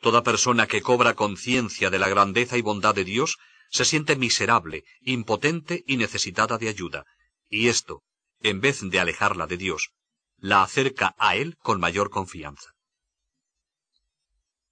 Toda 0.00 0.22
persona 0.22 0.66
que 0.66 0.82
cobra 0.82 1.14
conciencia 1.14 1.90
de 1.90 1.98
la 1.98 2.08
grandeza 2.08 2.56
y 2.56 2.62
bondad 2.62 2.94
de 2.94 3.04
Dios 3.04 3.38
se 3.70 3.84
siente 3.84 4.16
miserable, 4.16 4.84
impotente 5.02 5.84
y 5.86 5.96
necesitada 5.96 6.56
de 6.58 6.68
ayuda, 6.68 7.04
y 7.48 7.68
esto, 7.68 8.02
en 8.40 8.60
vez 8.60 8.80
de 8.82 9.00
alejarla 9.00 9.46
de 9.46 9.56
Dios, 9.56 9.90
la 10.38 10.62
acerca 10.62 11.14
a 11.18 11.36
Él 11.36 11.56
con 11.58 11.80
mayor 11.80 12.10
confianza. 12.10 12.74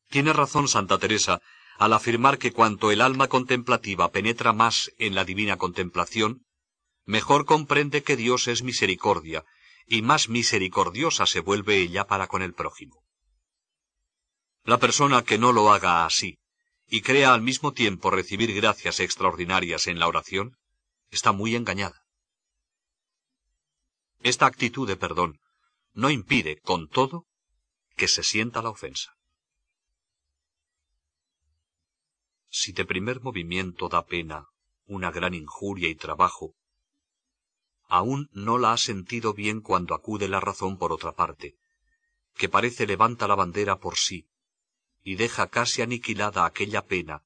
Tiene 0.08 0.32
razón 0.32 0.68
Santa 0.68 0.98
Teresa 0.98 1.42
al 1.78 1.92
afirmar 1.92 2.38
que 2.38 2.52
cuanto 2.52 2.90
el 2.90 3.00
alma 3.00 3.28
contemplativa 3.28 4.10
penetra 4.10 4.52
más 4.52 4.90
en 4.98 5.14
la 5.14 5.24
divina 5.24 5.56
contemplación, 5.58 6.46
mejor 7.04 7.44
comprende 7.44 8.02
que 8.02 8.16
Dios 8.16 8.48
es 8.48 8.62
misericordia, 8.62 9.44
y 9.86 10.02
más 10.02 10.28
misericordiosa 10.28 11.26
se 11.26 11.40
vuelve 11.40 11.76
ella 11.76 12.06
para 12.06 12.28
con 12.28 12.42
el 12.42 12.54
prójimo. 12.54 13.04
La 14.64 14.78
persona 14.78 15.22
que 15.22 15.38
no 15.38 15.52
lo 15.52 15.72
haga 15.72 16.06
así, 16.06 16.38
y 16.88 17.02
crea 17.02 17.34
al 17.34 17.42
mismo 17.42 17.72
tiempo 17.72 18.10
recibir 18.10 18.54
gracias 18.54 19.00
extraordinarias 19.00 19.86
en 19.86 19.98
la 19.98 20.08
oración, 20.08 20.56
está 21.10 21.32
muy 21.32 21.54
engañada. 21.54 22.04
Esta 24.20 24.46
actitud 24.46 24.88
de 24.88 24.96
perdón 24.96 25.38
no 25.96 26.10
impide, 26.10 26.60
con 26.60 26.88
todo, 26.88 27.26
que 27.96 28.06
se 28.06 28.22
sienta 28.22 28.60
la 28.60 28.68
ofensa. 28.68 29.16
Si 32.50 32.72
de 32.72 32.84
primer 32.84 33.22
movimiento 33.22 33.88
da 33.88 34.04
pena 34.04 34.46
una 34.84 35.10
gran 35.10 35.32
injuria 35.32 35.88
y 35.88 35.94
trabajo, 35.94 36.54
aún 37.88 38.28
no 38.32 38.58
la 38.58 38.72
ha 38.72 38.76
sentido 38.76 39.32
bien 39.32 39.62
cuando 39.62 39.94
acude 39.94 40.28
la 40.28 40.38
razón 40.38 40.76
por 40.76 40.92
otra 40.92 41.12
parte, 41.12 41.56
que 42.34 42.50
parece 42.50 42.86
levanta 42.86 43.26
la 43.26 43.34
bandera 43.34 43.78
por 43.78 43.96
sí, 43.96 44.28
y 45.02 45.16
deja 45.16 45.48
casi 45.48 45.80
aniquilada 45.80 46.44
aquella 46.44 46.84
pena, 46.84 47.22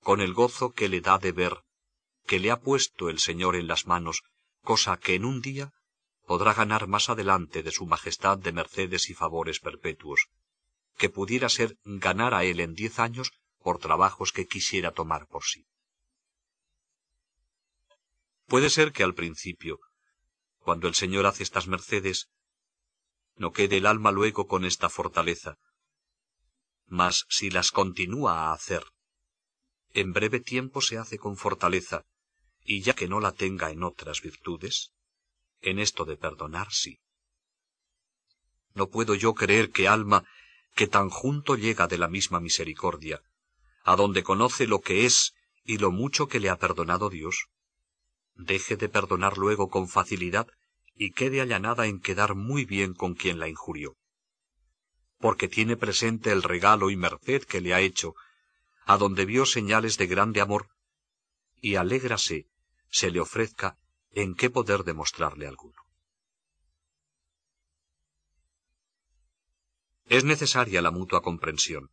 con 0.00 0.20
el 0.20 0.32
gozo 0.32 0.72
que 0.72 0.88
le 0.88 1.00
da 1.00 1.18
de 1.18 1.32
ver, 1.32 1.64
que 2.24 2.38
le 2.38 2.52
ha 2.52 2.60
puesto 2.60 3.08
el 3.08 3.18
Señor 3.18 3.56
en 3.56 3.66
las 3.66 3.86
manos, 3.86 4.22
cosa 4.60 4.96
que 4.96 5.16
en 5.16 5.24
un 5.24 5.40
día 5.40 5.72
podrá 6.26 6.54
ganar 6.54 6.86
más 6.86 7.08
adelante 7.08 7.62
de 7.62 7.70
su 7.70 7.86
majestad 7.86 8.38
de 8.38 8.52
mercedes 8.52 9.10
y 9.10 9.14
favores 9.14 9.60
perpetuos, 9.60 10.28
que 10.96 11.10
pudiera 11.10 11.48
ser 11.48 11.76
ganar 11.84 12.34
a 12.34 12.44
él 12.44 12.60
en 12.60 12.74
diez 12.74 12.98
años 12.98 13.32
por 13.58 13.78
trabajos 13.78 14.32
que 14.32 14.46
quisiera 14.46 14.92
tomar 14.92 15.26
por 15.26 15.44
sí. 15.44 15.66
Puede 18.46 18.70
ser 18.70 18.92
que 18.92 19.02
al 19.02 19.14
principio 19.14 19.80
cuando 20.62 20.86
el 20.88 20.94
Señor 20.94 21.26
hace 21.26 21.42
estas 21.42 21.66
mercedes, 21.66 22.28
no 23.36 23.52
quede 23.52 23.78
el 23.78 23.86
alma 23.86 24.12
luego 24.12 24.46
con 24.46 24.64
esta 24.64 24.88
fortaleza. 24.88 25.58
Mas 26.86 27.26
si 27.28 27.50
las 27.50 27.70
continúa 27.70 28.48
a 28.48 28.52
hacer, 28.52 28.84
en 29.92 30.12
breve 30.12 30.40
tiempo 30.40 30.80
se 30.80 30.98
hace 30.98 31.18
con 31.18 31.36
fortaleza, 31.36 32.04
y 32.64 32.82
ya 32.82 32.94
que 32.94 33.08
no 33.08 33.18
la 33.18 33.32
tenga 33.32 33.70
en 33.70 33.82
otras 33.82 34.22
virtudes, 34.22 34.92
en 35.62 35.78
esto 35.78 36.04
de 36.04 36.16
perdonar 36.16 36.68
sí. 36.70 37.00
No 38.74 38.88
puedo 38.88 39.14
yo 39.14 39.34
creer 39.34 39.70
que 39.70 39.88
alma 39.88 40.24
que 40.74 40.86
tan 40.86 41.08
junto 41.08 41.56
llega 41.56 41.86
de 41.86 41.98
la 41.98 42.08
misma 42.08 42.40
misericordia, 42.40 43.22
a 43.84 43.96
donde 43.96 44.22
conoce 44.22 44.66
lo 44.66 44.80
que 44.80 45.06
es 45.06 45.34
y 45.64 45.78
lo 45.78 45.90
mucho 45.90 46.28
que 46.28 46.40
le 46.40 46.48
ha 46.48 46.56
perdonado 46.56 47.10
Dios, 47.10 47.48
deje 48.34 48.76
de 48.76 48.88
perdonar 48.88 49.38
luego 49.38 49.68
con 49.68 49.88
facilidad 49.88 50.48
y 50.94 51.12
quede 51.12 51.40
allanada 51.40 51.86
en 51.86 52.00
quedar 52.00 52.34
muy 52.34 52.64
bien 52.64 52.94
con 52.94 53.14
quien 53.14 53.38
la 53.38 53.48
injurió. 53.48 53.96
Porque 55.18 55.48
tiene 55.48 55.76
presente 55.76 56.32
el 56.32 56.42
regalo 56.42 56.90
y 56.90 56.96
merced 56.96 57.44
que 57.44 57.60
le 57.60 57.74
ha 57.74 57.80
hecho, 57.80 58.14
a 58.84 58.96
donde 58.96 59.24
vio 59.24 59.46
señales 59.46 59.96
de 59.96 60.06
grande 60.06 60.40
amor, 60.40 60.68
y 61.60 61.76
alégrase 61.76 62.48
se 62.90 63.10
le 63.10 63.20
ofrezca 63.20 63.78
en 64.12 64.34
qué 64.34 64.50
poder 64.50 64.84
demostrarle 64.84 65.46
alguno. 65.46 65.82
Es 70.06 70.24
necesaria 70.24 70.82
la 70.82 70.90
mutua 70.90 71.22
comprensión. 71.22 71.90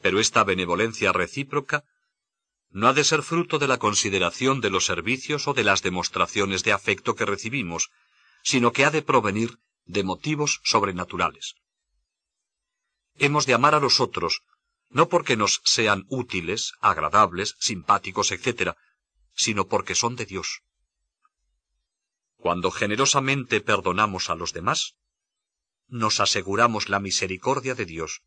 Pero 0.00 0.18
esta 0.18 0.42
benevolencia 0.42 1.12
recíproca 1.12 1.84
no 2.70 2.88
ha 2.88 2.92
de 2.92 3.04
ser 3.04 3.22
fruto 3.22 3.58
de 3.58 3.68
la 3.68 3.78
consideración 3.78 4.60
de 4.60 4.70
los 4.70 4.86
servicios 4.86 5.46
o 5.46 5.54
de 5.54 5.62
las 5.62 5.82
demostraciones 5.82 6.64
de 6.64 6.72
afecto 6.72 7.14
que 7.14 7.26
recibimos, 7.26 7.90
sino 8.42 8.72
que 8.72 8.84
ha 8.84 8.90
de 8.90 9.02
provenir 9.02 9.58
de 9.84 10.02
motivos 10.02 10.60
sobrenaturales. 10.64 11.54
Hemos 13.14 13.46
de 13.46 13.54
amar 13.54 13.74
a 13.74 13.80
los 13.80 14.00
otros, 14.00 14.40
no 14.88 15.08
porque 15.08 15.36
nos 15.36 15.60
sean 15.64 16.04
útiles, 16.08 16.72
agradables, 16.80 17.56
simpáticos, 17.60 18.32
etc., 18.32 18.72
sino 19.34 19.68
porque 19.68 19.94
son 19.94 20.16
de 20.16 20.26
Dios. 20.26 20.62
Cuando 22.42 22.72
generosamente 22.72 23.60
perdonamos 23.60 24.28
a 24.28 24.34
los 24.34 24.52
demás, 24.52 24.96
nos 25.86 26.18
aseguramos 26.18 26.88
la 26.88 26.98
misericordia 26.98 27.76
de 27.76 27.84
Dios 27.84 28.22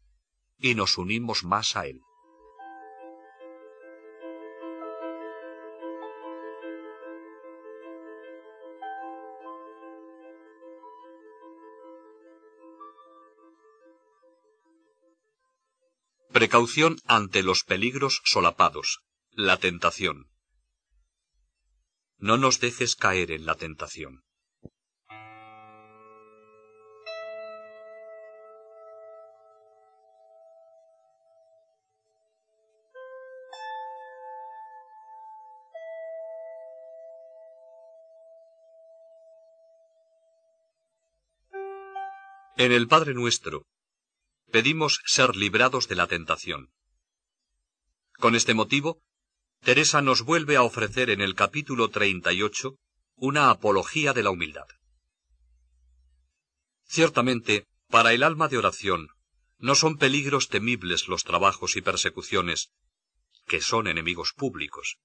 y 0.57 0.73
nos 0.73 0.97
unimos 0.97 1.43
más 1.43 1.75
a 1.75 1.85
Él. 1.85 1.99
Precaución 16.31 16.95
ante 17.03 17.43
los 17.43 17.65
peligros 17.65 18.21
solapados. 18.23 19.01
La 19.31 19.57
tentación. 19.57 20.29
No 22.17 22.37
nos 22.37 22.59
dejes 22.59 22.95
caer 22.95 23.31
en 23.31 23.45
la 23.45 23.55
tentación. 23.55 24.23
En 42.57 42.71
el 42.71 42.87
Padre 42.87 43.13
Nuestro, 43.13 43.67
pedimos 44.49 45.01
ser 45.05 45.35
librados 45.35 45.89
de 45.89 45.95
la 45.95 46.07
tentación. 46.07 46.71
Con 48.17 48.33
este 48.33 48.53
motivo, 48.53 49.01
Teresa 49.65 49.99
nos 50.03 50.21
vuelve 50.21 50.57
a 50.57 50.61
ofrecer 50.61 51.09
en 51.09 51.21
el 51.21 51.33
capítulo 51.33 51.89
38 51.89 52.77
una 53.15 53.49
apología 53.49 54.13
de 54.13 54.21
la 54.21 54.29
humildad. 54.29 54.67
Ciertamente, 56.83 57.65
para 57.89 58.13
el 58.13 58.21
alma 58.21 58.47
de 58.47 58.59
oración, 58.59 59.07
no 59.57 59.73
son 59.73 59.97
peligros 59.97 60.49
temibles 60.49 61.07
los 61.07 61.23
trabajos 61.23 61.77
y 61.77 61.81
persecuciones, 61.81 62.69
que 63.47 63.59
son 63.59 63.87
enemigos 63.87 64.33
públicos, 64.33 64.99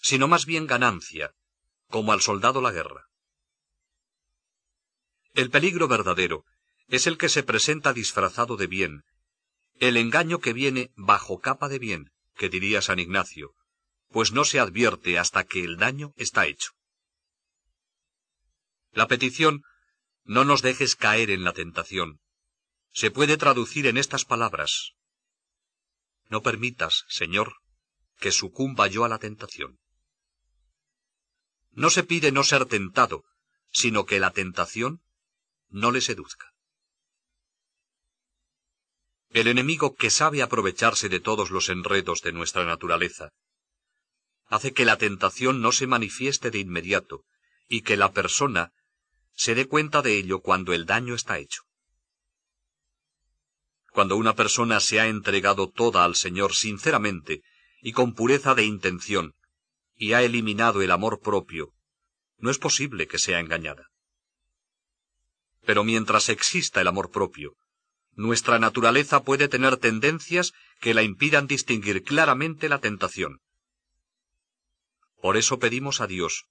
sino 0.00 0.26
más 0.26 0.44
bien 0.44 0.66
ganancia, 0.66 1.30
como 1.86 2.12
al 2.12 2.20
soldado 2.20 2.60
la 2.60 2.72
guerra. 2.72 3.06
El 5.34 5.50
peligro 5.50 5.86
verdadero 5.86 6.44
es 6.88 7.06
el 7.06 7.16
que 7.16 7.28
se 7.28 7.44
presenta 7.44 7.92
disfrazado 7.92 8.56
de 8.56 8.66
bien, 8.66 9.04
el 9.78 9.96
engaño 9.96 10.40
que 10.40 10.52
viene 10.52 10.90
bajo 10.96 11.38
capa 11.38 11.68
de 11.68 11.78
bien, 11.78 12.10
que 12.34 12.48
diría 12.48 12.82
San 12.82 12.98
Ignacio, 12.98 13.54
pues 14.10 14.32
no 14.32 14.44
se 14.44 14.60
advierte 14.60 15.18
hasta 15.18 15.44
que 15.44 15.64
el 15.64 15.76
daño 15.76 16.12
está 16.16 16.46
hecho. 16.46 16.72
La 18.92 19.06
petición, 19.06 19.62
no 20.24 20.44
nos 20.44 20.62
dejes 20.62 20.96
caer 20.96 21.30
en 21.30 21.44
la 21.44 21.52
tentación, 21.52 22.20
se 22.92 23.10
puede 23.10 23.36
traducir 23.36 23.86
en 23.86 23.96
estas 23.96 24.24
palabras. 24.24 24.94
No 26.28 26.42
permitas, 26.42 27.04
Señor, 27.08 27.54
que 28.18 28.32
sucumba 28.32 28.86
yo 28.86 29.04
a 29.04 29.08
la 29.08 29.18
tentación. 29.18 29.78
No 31.70 31.90
se 31.90 32.02
pide 32.02 32.32
no 32.32 32.42
ser 32.44 32.66
tentado, 32.66 33.24
sino 33.70 34.04
que 34.04 34.18
la 34.18 34.32
tentación 34.32 35.02
no 35.68 35.92
le 35.92 36.00
seduzca. 36.00 36.52
El 39.30 39.46
enemigo 39.46 39.94
que 39.94 40.10
sabe 40.10 40.42
aprovecharse 40.42 41.08
de 41.08 41.20
todos 41.20 41.50
los 41.50 41.68
enredos 41.68 42.22
de 42.22 42.32
nuestra 42.32 42.64
naturaleza, 42.64 43.30
hace 44.48 44.72
que 44.72 44.84
la 44.84 44.96
tentación 44.96 45.60
no 45.60 45.72
se 45.72 45.86
manifieste 45.86 46.50
de 46.50 46.58
inmediato 46.58 47.24
y 47.68 47.82
que 47.82 47.96
la 47.96 48.12
persona 48.12 48.72
se 49.34 49.54
dé 49.54 49.68
cuenta 49.68 50.02
de 50.02 50.16
ello 50.16 50.40
cuando 50.40 50.72
el 50.72 50.86
daño 50.86 51.14
está 51.14 51.38
hecho. 51.38 51.62
Cuando 53.92 54.16
una 54.16 54.34
persona 54.34 54.80
se 54.80 55.00
ha 55.00 55.06
entregado 55.06 55.70
toda 55.70 56.04
al 56.04 56.16
Señor 56.16 56.54
sinceramente 56.54 57.42
y 57.80 57.92
con 57.92 58.14
pureza 58.14 58.54
de 58.54 58.64
intención, 58.64 59.34
y 59.94 60.12
ha 60.12 60.22
eliminado 60.22 60.82
el 60.82 60.90
amor 60.90 61.20
propio, 61.20 61.72
no 62.38 62.50
es 62.50 62.58
posible 62.58 63.06
que 63.06 63.18
sea 63.18 63.40
engañada. 63.40 63.90
Pero 65.64 65.84
mientras 65.84 66.28
exista 66.28 66.80
el 66.80 66.88
amor 66.88 67.10
propio, 67.10 67.56
nuestra 68.14 68.58
naturaleza 68.58 69.22
puede 69.22 69.48
tener 69.48 69.76
tendencias 69.76 70.52
que 70.80 70.94
la 70.94 71.02
impidan 71.02 71.46
distinguir 71.46 72.02
claramente 72.02 72.68
la 72.68 72.80
tentación. 72.80 73.40
Por 75.20 75.36
eso 75.36 75.58
pedimos 75.58 76.00
a 76.00 76.06
Dios, 76.06 76.46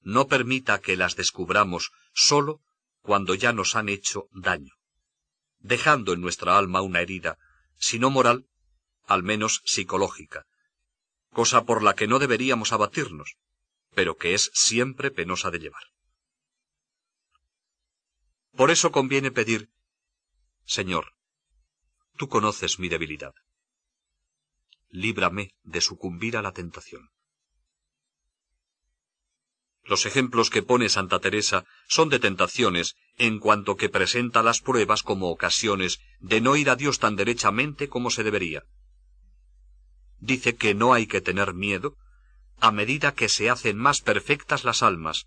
no 0.00 0.28
permita 0.28 0.80
que 0.80 0.96
las 0.96 1.16
descubramos 1.16 1.92
sólo 2.12 2.60
cuando 3.02 3.34
ya 3.34 3.52
nos 3.52 3.74
han 3.74 3.88
hecho 3.88 4.28
daño, 4.32 4.74
dejando 5.58 6.12
en 6.12 6.20
nuestra 6.20 6.56
alma 6.56 6.82
una 6.82 7.00
herida, 7.00 7.38
si 7.76 7.98
no 7.98 8.10
moral, 8.10 8.46
al 9.06 9.22
menos 9.22 9.62
psicológica, 9.64 10.46
cosa 11.32 11.64
por 11.64 11.82
la 11.82 11.94
que 11.94 12.06
no 12.06 12.18
deberíamos 12.18 12.72
abatirnos, 12.72 13.36
pero 13.94 14.16
que 14.16 14.34
es 14.34 14.50
siempre 14.54 15.10
penosa 15.10 15.50
de 15.50 15.58
llevar. 15.58 15.82
Por 18.52 18.70
eso 18.70 18.92
conviene 18.92 19.32
pedir, 19.32 19.70
Señor, 20.64 21.14
tú 22.16 22.28
conoces 22.28 22.78
mi 22.78 22.88
debilidad. 22.88 23.34
Líbrame 24.90 25.54
de 25.62 25.80
sucumbir 25.80 26.36
a 26.36 26.42
la 26.42 26.52
tentación. 26.52 27.10
Los 29.86 30.06
ejemplos 30.06 30.48
que 30.48 30.62
pone 30.62 30.88
Santa 30.88 31.18
Teresa 31.18 31.66
son 31.88 32.08
de 32.08 32.18
tentaciones 32.18 32.96
en 33.18 33.38
cuanto 33.38 33.76
que 33.76 33.90
presenta 33.90 34.42
las 34.42 34.60
pruebas 34.60 35.02
como 35.02 35.30
ocasiones 35.30 36.00
de 36.20 36.40
no 36.40 36.56
ir 36.56 36.70
a 36.70 36.76
Dios 36.76 36.98
tan 36.98 37.16
derechamente 37.16 37.88
como 37.88 38.10
se 38.10 38.22
debería. 38.22 38.64
Dice 40.20 40.56
que 40.56 40.74
no 40.74 40.94
hay 40.94 41.06
que 41.06 41.20
tener 41.20 41.52
miedo 41.52 41.96
a 42.60 42.70
medida 42.70 43.14
que 43.14 43.28
se 43.28 43.50
hacen 43.50 43.76
más 43.76 44.00
perfectas 44.00 44.64
las 44.64 44.82
almas. 44.82 45.26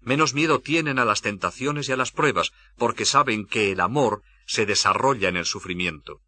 Menos 0.00 0.34
miedo 0.34 0.60
tienen 0.60 0.98
a 0.98 1.04
las 1.04 1.22
tentaciones 1.22 1.88
y 1.88 1.92
a 1.92 1.96
las 1.96 2.10
pruebas, 2.10 2.52
porque 2.76 3.04
saben 3.04 3.46
que 3.46 3.70
el 3.70 3.80
amor 3.80 4.22
se 4.46 4.66
desarrolla 4.66 5.28
en 5.28 5.36
el 5.36 5.46
sufrimiento. 5.46 6.20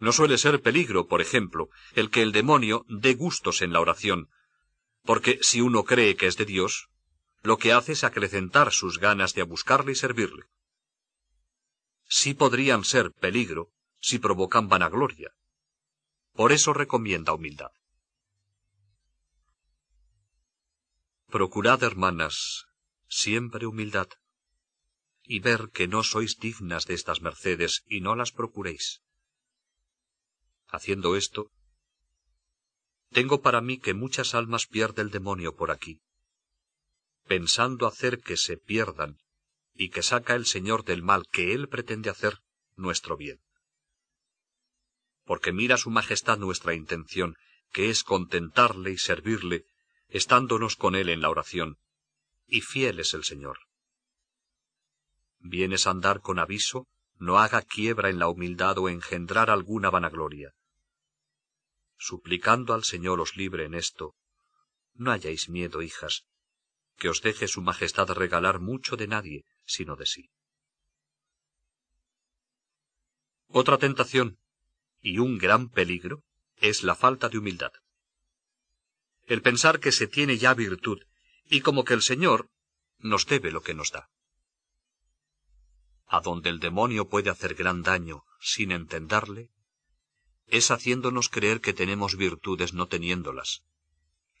No 0.00 0.12
suele 0.12 0.38
ser 0.38 0.62
peligro, 0.62 1.06
por 1.06 1.20
ejemplo, 1.20 1.68
el 1.94 2.10
que 2.10 2.22
el 2.22 2.32
demonio 2.32 2.84
dé 2.88 3.14
gustos 3.14 3.62
en 3.62 3.72
la 3.72 3.80
oración, 3.80 4.28
porque 5.04 5.38
si 5.42 5.60
uno 5.60 5.84
cree 5.84 6.16
que 6.16 6.26
es 6.26 6.36
de 6.36 6.46
Dios, 6.46 6.88
lo 7.42 7.58
que 7.58 7.72
hace 7.72 7.92
es 7.92 8.04
acrecentar 8.04 8.72
sus 8.72 8.98
ganas 8.98 9.34
de 9.34 9.42
buscarle 9.42 9.92
y 9.92 9.94
servirle. 9.94 10.46
Sí 12.08 12.34
podrían 12.34 12.84
ser 12.84 13.12
peligro 13.12 13.70
si 14.00 14.18
provocan 14.18 14.68
vanagloria. 14.68 15.34
Por 16.32 16.52
eso 16.52 16.72
recomienda 16.72 17.34
humildad. 17.34 17.70
Procurad, 21.26 21.82
hermanas, 21.82 22.66
siempre 23.08 23.66
humildad, 23.66 24.08
y 25.22 25.40
ver 25.40 25.70
que 25.70 25.88
no 25.88 26.02
sois 26.02 26.38
dignas 26.38 26.86
de 26.86 26.94
estas 26.94 27.20
mercedes 27.20 27.84
y 27.88 28.00
no 28.00 28.14
las 28.14 28.32
procuréis. 28.32 29.02
Haciendo 30.68 31.16
esto, 31.16 31.50
tengo 33.14 33.40
para 33.42 33.60
mí 33.60 33.78
que 33.78 33.94
muchas 33.94 34.34
almas 34.34 34.66
pierde 34.66 35.00
el 35.00 35.10
demonio 35.10 35.54
por 35.54 35.70
aquí, 35.70 36.00
pensando 37.28 37.86
hacer 37.86 38.20
que 38.20 38.36
se 38.36 38.56
pierdan 38.56 39.18
y 39.72 39.90
que 39.90 40.02
saca 40.02 40.34
el 40.34 40.46
Señor 40.46 40.84
del 40.84 41.02
mal 41.04 41.28
que 41.30 41.54
Él 41.54 41.68
pretende 41.68 42.10
hacer 42.10 42.40
nuestro 42.74 43.16
bien. 43.16 43.40
Porque 45.24 45.52
mira 45.52 45.76
Su 45.76 45.90
Majestad 45.90 46.38
nuestra 46.38 46.74
intención, 46.74 47.36
que 47.72 47.88
es 47.88 48.02
contentarle 48.02 48.90
y 48.90 48.98
servirle, 48.98 49.64
estándonos 50.08 50.74
con 50.74 50.96
Él 50.96 51.08
en 51.08 51.20
la 51.20 51.30
oración, 51.30 51.78
y 52.48 52.62
fiel 52.62 52.98
es 52.98 53.14
el 53.14 53.22
Señor. 53.22 53.58
Vienes 55.38 55.86
a 55.86 55.90
andar 55.90 56.20
con 56.20 56.40
aviso, 56.40 56.88
no 57.18 57.38
haga 57.38 57.62
quiebra 57.62 58.10
en 58.10 58.18
la 58.18 58.26
humildad 58.26 58.76
o 58.78 58.88
engendrar 58.88 59.50
alguna 59.50 59.88
vanagloria 59.88 60.52
suplicando 62.04 62.74
al 62.74 62.84
Señor 62.84 63.18
os 63.20 63.34
libre 63.34 63.64
en 63.64 63.74
esto. 63.74 64.14
No 64.92 65.10
hayáis 65.10 65.48
miedo, 65.48 65.80
hijas, 65.80 66.26
que 66.98 67.08
os 67.08 67.22
deje 67.22 67.48
su 67.48 67.62
majestad 67.62 68.10
regalar 68.10 68.60
mucho 68.60 68.96
de 68.96 69.08
nadie, 69.08 69.44
sino 69.64 69.96
de 69.96 70.04
sí. 70.04 70.30
Otra 73.48 73.78
tentación, 73.78 74.38
y 75.00 75.18
un 75.18 75.38
gran 75.38 75.70
peligro, 75.70 76.22
es 76.56 76.82
la 76.82 76.94
falta 76.94 77.30
de 77.30 77.38
humildad. 77.38 77.72
El 79.26 79.40
pensar 79.40 79.80
que 79.80 79.90
se 79.90 80.06
tiene 80.06 80.36
ya 80.36 80.52
virtud, 80.52 81.00
y 81.46 81.62
como 81.62 81.84
que 81.84 81.94
el 81.94 82.02
Señor 82.02 82.50
nos 82.98 83.24
debe 83.24 83.50
lo 83.50 83.62
que 83.62 83.72
nos 83.72 83.92
da. 83.92 84.10
A 86.06 86.20
donde 86.20 86.50
el 86.50 86.60
demonio 86.60 87.08
puede 87.08 87.30
hacer 87.30 87.54
gran 87.54 87.82
daño 87.82 88.24
sin 88.40 88.72
entenderle, 88.72 89.53
es 90.46 90.70
haciéndonos 90.70 91.28
creer 91.28 91.60
que 91.60 91.72
tenemos 91.72 92.16
virtudes 92.16 92.74
no 92.74 92.86
teniéndolas, 92.86 93.62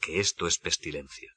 que 0.00 0.20
esto 0.20 0.46
es 0.46 0.58
pestilencia. 0.58 1.34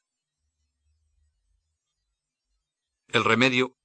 El 3.08 3.24
remedio, 3.24 3.76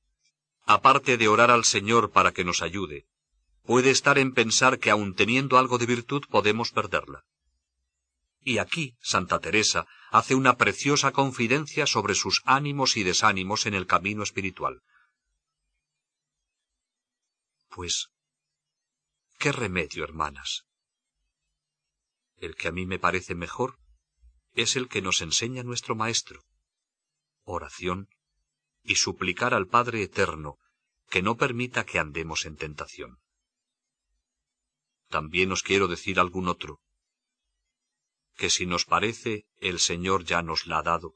aparte 0.64 1.16
de 1.16 1.29
orar 1.29 1.51
al 1.51 1.64
Señor 1.64 2.11
para 2.11 2.33
que 2.33 2.45
nos 2.45 2.62
ayude, 2.62 3.07
puede 3.64 3.90
estar 3.90 4.18
en 4.18 4.33
pensar 4.33 4.79
que 4.79 4.90
aun 4.90 5.14
teniendo 5.14 5.59
algo 5.59 5.79
de 5.79 5.87
virtud 5.87 6.25
podemos 6.29 6.73
perderla. 6.73 7.25
Y 8.40 8.59
aquí 8.59 8.97
Santa 9.01 9.38
Teresa 9.38 9.87
hace 10.11 10.35
una 10.35 10.57
preciosa 10.57 11.12
confidencia 11.12 11.87
sobre 11.87 12.16
sus 12.16 12.42
ánimos 12.45 12.97
y 12.97 13.05
desánimos 13.05 13.66
en 13.66 13.75
el 13.75 13.87
camino 13.87 14.25
espiritual. 14.25 14.83
Pues, 17.68 18.09
¿qué 19.38 19.53
remedio, 19.53 20.03
hermanas? 20.03 20.66
El 22.42 22.57
que 22.57 22.68
a 22.68 22.72
mí 22.72 22.87
me 22.87 22.98
parece 22.98 23.37
mejor, 23.37 23.78
es 24.52 24.74
el 24.74 24.88
que 24.88 25.00
nos 25.00 25.22
enseña 25.22 25.62
nuestro 25.62 25.94
Maestro. 25.94 26.42
Oración 27.44 28.09
y 28.83 28.96
suplicar 28.96 29.55
al 29.55 29.68
Padre 29.68 30.02
Eterno 30.02 30.59
que 31.09 31.22
no 31.22 31.37
permita 31.37 31.87
que 31.87 32.00
andemos 32.00 32.44
en 32.44 32.57
tentación. 32.57 33.20
También 35.09 35.52
os 35.52 35.62
quiero 35.62 35.87
decir 35.87 36.18
algún 36.18 36.48
otro, 36.48 36.81
que 38.37 38.50
si 38.50 38.66
nos 38.66 38.87
parece 38.87 39.46
el 39.59 39.78
Señor 39.78 40.24
ya 40.24 40.42
nos 40.42 40.66
la 40.66 40.78
ha 40.78 40.83
dado, 40.83 41.14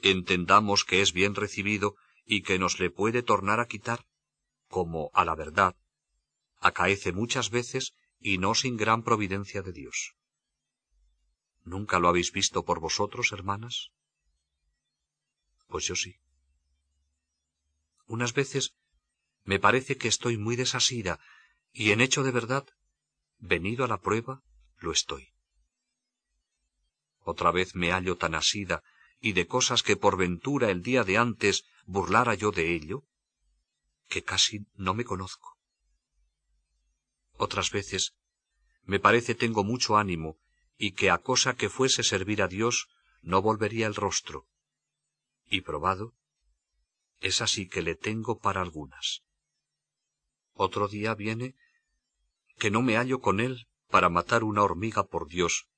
entendamos 0.00 0.84
que 0.84 1.02
es 1.02 1.12
bien 1.12 1.34
recibido 1.34 1.96
y 2.24 2.42
que 2.42 2.58
nos 2.58 2.80
le 2.80 2.88
puede 2.90 3.22
tornar 3.22 3.60
a 3.60 3.66
quitar, 3.66 4.06
como, 4.68 5.10
a 5.12 5.24
la 5.26 5.34
verdad, 5.34 5.76
acaece 6.60 7.12
muchas 7.12 7.50
veces 7.50 7.92
y 8.18 8.38
no 8.38 8.54
sin 8.54 8.78
gran 8.78 9.02
providencia 9.02 9.60
de 9.60 9.72
Dios. 9.72 10.16
¿Nunca 11.66 11.98
lo 11.98 12.08
habéis 12.08 12.30
visto 12.30 12.64
por 12.64 12.78
vosotros, 12.78 13.32
hermanas? 13.32 13.90
Pues 15.66 15.84
yo 15.84 15.96
sí. 15.96 16.14
Unas 18.06 18.32
veces 18.34 18.76
me 19.42 19.58
parece 19.58 19.96
que 19.96 20.06
estoy 20.06 20.38
muy 20.38 20.54
desasida, 20.54 21.18
y 21.72 21.90
en 21.90 22.00
hecho 22.00 22.22
de 22.22 22.30
verdad, 22.30 22.68
venido 23.38 23.84
a 23.84 23.88
la 23.88 24.00
prueba, 24.00 24.44
lo 24.78 24.92
estoy. 24.92 25.30
Otra 27.22 27.50
vez 27.50 27.74
me 27.74 27.90
hallo 27.90 28.16
tan 28.16 28.36
asida, 28.36 28.84
y 29.18 29.32
de 29.32 29.48
cosas 29.48 29.82
que 29.82 29.96
por 29.96 30.16
ventura 30.16 30.70
el 30.70 30.84
día 30.84 31.02
de 31.02 31.18
antes 31.18 31.64
burlara 31.84 32.34
yo 32.34 32.52
de 32.52 32.76
ello, 32.76 33.02
que 34.08 34.22
casi 34.22 34.66
no 34.74 34.94
me 34.94 35.04
conozco. 35.04 35.58
Otras 37.32 37.72
veces 37.72 38.14
me 38.84 39.00
parece 39.00 39.34
tengo 39.34 39.64
mucho 39.64 39.96
ánimo 39.96 40.38
y 40.78 40.92
que 40.92 41.10
a 41.10 41.18
cosa 41.18 41.56
que 41.56 41.68
fuese 41.68 42.02
servir 42.02 42.42
a 42.42 42.48
Dios 42.48 42.88
no 43.22 43.42
volvería 43.42 43.86
el 43.86 43.94
rostro. 43.94 44.46
Y 45.48 45.62
probado, 45.62 46.14
es 47.20 47.40
así 47.40 47.68
que 47.68 47.82
le 47.82 47.94
tengo 47.94 48.38
para 48.38 48.60
algunas. 48.60 49.22
Otro 50.52 50.88
día 50.88 51.14
viene 51.14 51.54
que 52.58 52.70
no 52.70 52.82
me 52.82 52.96
hallo 52.96 53.20
con 53.20 53.40
él 53.40 53.68
para 53.88 54.08
matar 54.08 54.44
una 54.44 54.62
hormiga 54.62 55.06
por 55.06 55.28
Dios, 55.28 55.68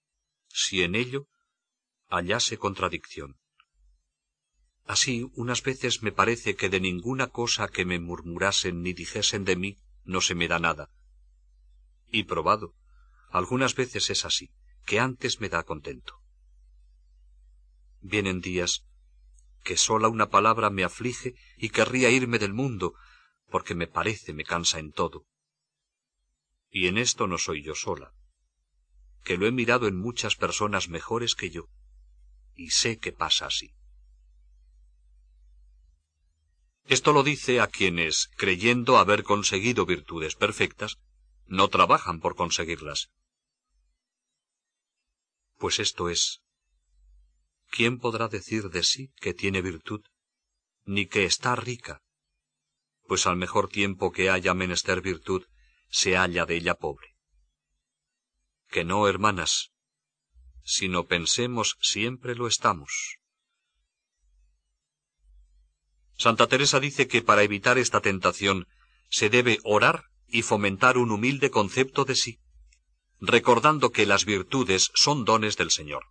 si 0.49 0.83
en 0.83 0.95
ello 0.95 1.29
hallase 2.09 2.59
contradicción. 2.59 3.39
Así, 4.87 5.31
unas 5.35 5.63
veces 5.63 6.03
me 6.03 6.13
parece 6.13 6.57
que 6.57 6.71
de 6.71 6.81
ninguna 6.81 7.27
cosa 7.27 7.69
que 7.69 7.85
me 7.85 7.99
murmurasen 7.99 8.83
ni 8.83 8.95
dijesen 8.95 9.45
de 9.45 9.57
mí 9.57 9.79
no 10.05 10.23
se 10.23 10.35
me 10.35 10.49
da 10.49 10.59
nada. 10.59 10.91
Y 12.11 12.25
probado, 12.25 12.75
algunas 13.31 13.75
veces 13.75 14.09
es 14.09 14.25
así 14.25 14.51
que 14.89 14.99
antes 15.01 15.39
me 15.43 15.51
da 15.51 15.65
contento. 15.65 16.15
Vienen 18.01 18.41
días 18.41 18.87
que 19.63 19.77
sola 19.77 20.09
una 20.09 20.31
palabra 20.31 20.71
me 20.71 20.83
aflige 20.83 21.35
y 21.59 21.69
querría 21.69 22.09
irme 22.09 22.39
del 22.39 22.55
mundo, 22.55 22.95
porque 23.51 23.75
me 23.75 23.87
parece 23.87 24.33
me 24.33 24.45
cansa 24.45 24.79
en 24.79 24.93
todo. 24.93 25.27
Y 26.71 26.87
en 26.87 26.97
esto 26.97 27.27
no 27.27 27.37
soy 27.37 27.63
yo 27.63 27.75
sola, 27.75 28.15
que 29.25 29.37
lo 29.37 29.47
he 29.47 29.53
mirado 29.53 29.89
en 29.89 29.97
muchas 29.97 30.37
personas 30.37 30.89
mejores 30.89 31.35
que 31.35 31.51
yo, 31.51 31.69
y 32.55 32.71
sé 32.71 32.99
que 32.99 33.13
pasa 33.13 33.45
así. 33.45 33.75
Esto 36.87 37.13
lo 37.13 37.23
dice 37.23 37.61
a 37.61 37.67
quienes, 37.67 38.31
creyendo 38.39 38.97
haber 38.97 39.23
conseguido 39.23 39.85
virtudes 39.85 40.35
perfectas, 40.35 40.97
no 41.47 41.69
trabajan 41.69 42.21
por 42.21 42.37
conseguirlas, 42.37 43.11
pues 45.59 45.79
esto 45.81 46.09
es, 46.09 46.41
¿quién 47.71 47.99
podrá 47.99 48.29
decir 48.29 48.71
de 48.71 48.83
sí 48.83 49.13
que 49.21 49.35
tiene 49.35 49.61
virtud, 49.61 50.03
ni 50.85 51.07
que 51.07 51.25
está 51.25 51.55
rica? 51.57 52.03
Pues 53.07 53.27
al 53.27 53.37
mejor 53.37 53.69
tiempo 53.69 54.13
que 54.13 54.31
haya 54.31 54.55
menester 54.55 55.01
virtud, 55.01 55.45
se 55.91 56.17
halla 56.17 56.47
de 56.47 56.57
ella 56.57 56.75
pobre. 56.75 57.15
que 58.71 58.85
no, 58.85 59.09
hermanas, 59.09 59.73
sino 60.63 61.07
pensemos 61.07 61.79
siempre 61.81 62.35
lo 62.35 62.47
estamos. 62.47 63.19
Santa 66.19 66.47
Teresa 66.49 66.79
dice 66.79 67.09
que 67.09 67.23
para 67.23 67.43
evitar 67.43 67.79
esta 67.79 68.01
tentación 68.01 68.67
se 69.09 69.31
debe 69.31 69.59
orar 69.65 70.05
y 70.27 70.43
fomentar 70.43 70.99
un 70.99 71.11
humilde 71.13 71.51
concepto 71.51 72.05
de 72.05 72.15
sí, 72.15 72.41
recordando 73.21 73.91
que 73.91 74.07
las 74.07 74.25
virtudes 74.25 74.91
son 74.95 75.25
dones 75.25 75.57
del 75.57 75.71
Señor. 75.71 76.07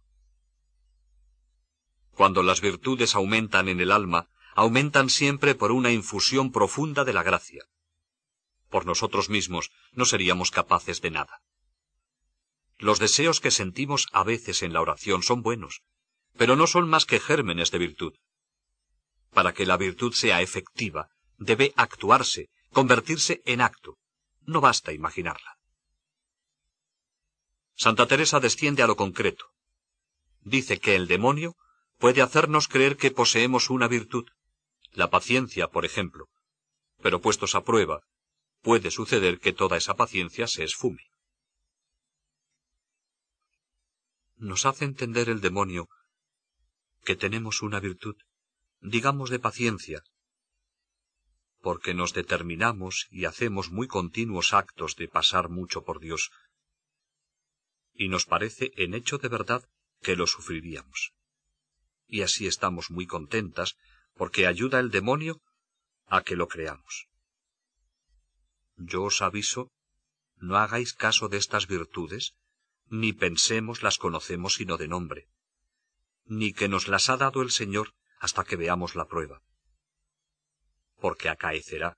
Cuando 2.11 2.43
las 2.43 2.61
virtudes 2.61 3.15
aumentan 3.15 3.69
en 3.69 3.79
el 3.79 3.91
alma, 3.91 4.27
aumentan 4.55 5.09
siempre 5.09 5.55
por 5.55 5.71
una 5.71 5.91
infusión 5.91 6.51
profunda 6.51 7.03
de 7.03 7.13
la 7.13 7.23
gracia. 7.23 7.63
Por 8.69 8.85
nosotros 8.85 9.29
mismos 9.29 9.71
no 9.93 10.05
seríamos 10.05 10.51
capaces 10.51 11.01
de 11.01 11.11
nada. 11.11 11.41
Los 12.77 12.99
deseos 12.99 13.39
que 13.39 13.51
sentimos 13.51 14.07
a 14.11 14.23
veces 14.23 14.61
en 14.61 14.73
la 14.73 14.81
oración 14.81 15.23
son 15.23 15.41
buenos, 15.41 15.81
pero 16.37 16.55
no 16.55 16.67
son 16.67 16.89
más 16.89 17.05
que 17.05 17.19
gérmenes 17.19 17.71
de 17.71 17.77
virtud. 17.77 18.13
Para 19.31 19.53
que 19.53 19.65
la 19.65 19.77
virtud 19.77 20.13
sea 20.13 20.41
efectiva, 20.41 21.09
debe 21.37 21.73
actuarse, 21.75 22.49
convertirse 22.71 23.41
en 23.45 23.61
acto. 23.61 23.97
No 24.41 24.61
basta 24.61 24.91
imaginarla. 24.91 25.56
Santa 27.77 28.07
Teresa 28.07 28.39
desciende 28.39 28.81
a 28.81 28.87
lo 28.87 28.95
concreto. 28.95 29.45
Dice 30.41 30.79
que 30.79 30.95
el 30.95 31.07
demonio 31.07 31.55
puede 31.97 32.23
hacernos 32.23 32.67
creer 32.67 32.97
que 32.97 33.11
poseemos 33.11 33.69
una 33.69 33.87
virtud, 33.87 34.25
la 34.93 35.11
paciencia, 35.11 35.67
por 35.67 35.85
ejemplo. 35.85 36.27
Pero 37.03 37.21
puestos 37.21 37.53
a 37.53 37.63
prueba, 37.63 38.01
puede 38.61 38.89
suceder 38.89 39.39
que 39.39 39.53
toda 39.53 39.77
esa 39.77 39.95
paciencia 39.95 40.47
se 40.47 40.63
esfume. 40.63 41.03
Nos 44.37 44.65
hace 44.65 44.85
entender 44.85 45.29
el 45.29 45.39
demonio 45.39 45.87
que 47.05 47.15
tenemos 47.15 47.61
una 47.61 47.79
virtud, 47.79 48.15
digamos 48.81 49.29
de 49.29 49.39
paciencia, 49.39 50.03
porque 51.61 51.93
nos 51.93 52.13
determinamos 52.13 53.07
y 53.11 53.25
hacemos 53.25 53.71
muy 53.71 53.87
continuos 53.87 54.53
actos 54.53 54.95
de 54.95 55.07
pasar 55.07 55.49
mucho 55.49 55.83
por 55.83 55.99
Dios, 55.99 56.31
y 57.97 58.09
nos 58.09 58.25
parece 58.25 58.71
en 58.75 58.93
hecho 58.93 59.17
de 59.17 59.27
verdad 59.27 59.67
que 60.01 60.15
lo 60.15 60.27
sufriríamos. 60.27 61.13
Y 62.05 62.21
así 62.21 62.47
estamos 62.47 62.89
muy 62.91 63.07
contentas 63.07 63.75
porque 64.13 64.47
ayuda 64.47 64.79
el 64.79 64.91
demonio 64.91 65.41
a 66.05 66.21
que 66.21 66.35
lo 66.35 66.47
creamos. 66.47 67.07
Yo 68.77 69.03
os 69.03 69.21
aviso, 69.21 69.71
no 70.37 70.57
hagáis 70.57 70.93
caso 70.93 71.27
de 71.27 71.37
estas 71.37 71.67
virtudes, 71.67 72.35
ni 72.89 73.11
pensemos 73.11 73.81
las 73.81 73.97
conocemos 73.97 74.53
sino 74.53 74.77
de 74.77 74.87
nombre, 74.87 75.27
ni 76.25 76.53
que 76.53 76.69
nos 76.69 76.87
las 76.87 77.09
ha 77.09 77.17
dado 77.17 77.41
el 77.41 77.51
Señor 77.51 77.93
hasta 78.19 78.43
que 78.43 78.55
veamos 78.55 78.95
la 78.95 79.05
prueba. 79.07 79.41
Porque 80.97 81.29
acaecerá 81.29 81.97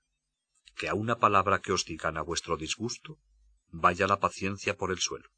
que 0.76 0.88
a 0.88 0.94
una 0.94 1.18
palabra 1.18 1.60
que 1.60 1.72
os 1.72 1.84
digan 1.84 2.16
a 2.16 2.22
vuestro 2.22 2.56
disgusto, 2.56 3.18
vaya 3.68 4.06
la 4.06 4.18
paciencia 4.18 4.76
por 4.76 4.90
el 4.90 4.98
suelo. 4.98 5.30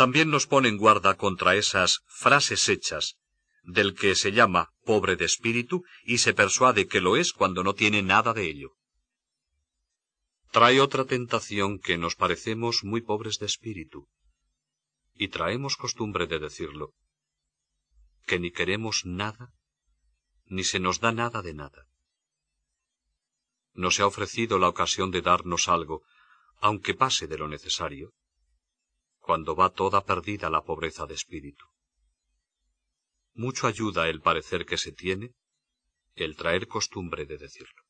También 0.00 0.30
nos 0.30 0.46
pone 0.46 0.70
en 0.70 0.78
guarda 0.78 1.18
contra 1.18 1.56
esas 1.56 2.00
frases 2.06 2.70
hechas 2.70 3.18
del 3.62 3.94
que 3.94 4.14
se 4.14 4.32
llama 4.32 4.72
pobre 4.82 5.14
de 5.14 5.26
espíritu 5.26 5.84
y 6.04 6.16
se 6.24 6.32
persuade 6.32 6.88
que 6.88 7.02
lo 7.02 7.18
es 7.18 7.34
cuando 7.34 7.62
no 7.62 7.74
tiene 7.74 8.00
nada 8.00 8.32
de 8.32 8.48
ello. 8.48 8.70
Trae 10.52 10.80
otra 10.80 11.04
tentación 11.04 11.78
que 11.78 11.98
nos 11.98 12.14
parecemos 12.16 12.82
muy 12.82 13.02
pobres 13.02 13.36
de 13.40 13.44
espíritu, 13.44 14.08
y 15.16 15.28
traemos 15.28 15.76
costumbre 15.76 16.26
de 16.26 16.38
decirlo, 16.38 16.94
que 18.26 18.38
ni 18.38 18.50
queremos 18.52 19.02
nada, 19.04 19.52
ni 20.46 20.64
se 20.64 20.80
nos 20.80 21.00
da 21.00 21.12
nada 21.12 21.42
de 21.42 21.52
nada. 21.52 21.86
No 23.74 23.90
se 23.90 24.00
ha 24.00 24.06
ofrecido 24.06 24.58
la 24.58 24.70
ocasión 24.70 25.10
de 25.10 25.20
darnos 25.20 25.68
algo, 25.68 26.00
aunque 26.56 26.94
pase 26.94 27.26
de 27.26 27.36
lo 27.36 27.48
necesario, 27.48 28.14
cuando 29.20 29.54
va 29.54 29.70
toda 29.70 30.04
perdida 30.04 30.50
la 30.50 30.62
pobreza 30.62 31.06
de 31.06 31.14
espíritu. 31.14 31.64
Mucho 33.34 33.66
ayuda 33.66 34.08
el 34.08 34.20
parecer 34.20 34.66
que 34.66 34.76
se 34.76 34.92
tiene, 34.92 35.34
el 36.14 36.36
traer 36.36 36.66
costumbre 36.66 37.26
de 37.26 37.38
decirlo. 37.38 37.82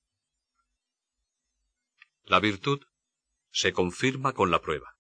La 2.25 2.41
virtud 2.41 2.81
se 3.51 3.73
confirma 3.73 4.33
con 4.33 4.51
la 4.51 4.61
prueba. 4.61 4.97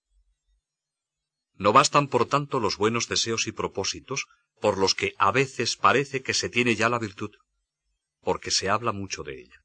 No 1.55 1.73
bastan, 1.73 2.09
por 2.09 2.27
tanto, 2.27 2.59
los 2.59 2.79
buenos 2.79 3.07
deseos 3.07 3.47
y 3.47 3.53
propósitos 3.53 4.27
por 4.61 4.79
los 4.79 4.95
que 4.95 5.14
a 5.19 5.31
veces 5.31 5.77
parece 5.77 6.23
que 6.23 6.35
se 6.35 6.49
tiene 6.49 6.75
ya 6.75 6.88
la 6.88 6.99
virtud, 6.99 7.33
porque 8.21 8.51
se 8.51 8.71
habla 8.71 8.93
mucho 8.93 9.23
de 9.23 9.40
ella. 9.40 9.62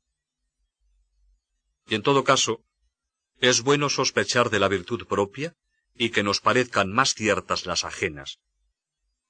Y 1.87 1.95
en 1.95 2.01
todo 2.01 2.23
caso, 2.23 2.63
es 3.39 3.61
bueno 3.61 3.89
sospechar 3.89 4.49
de 4.49 4.59
la 4.59 4.67
virtud 4.67 5.05
propia 5.07 5.55
y 5.95 6.11
que 6.11 6.23
nos 6.23 6.41
parezcan 6.41 6.91
más 6.91 7.13
ciertas 7.13 7.65
las 7.65 7.83
ajenas. 7.85 8.39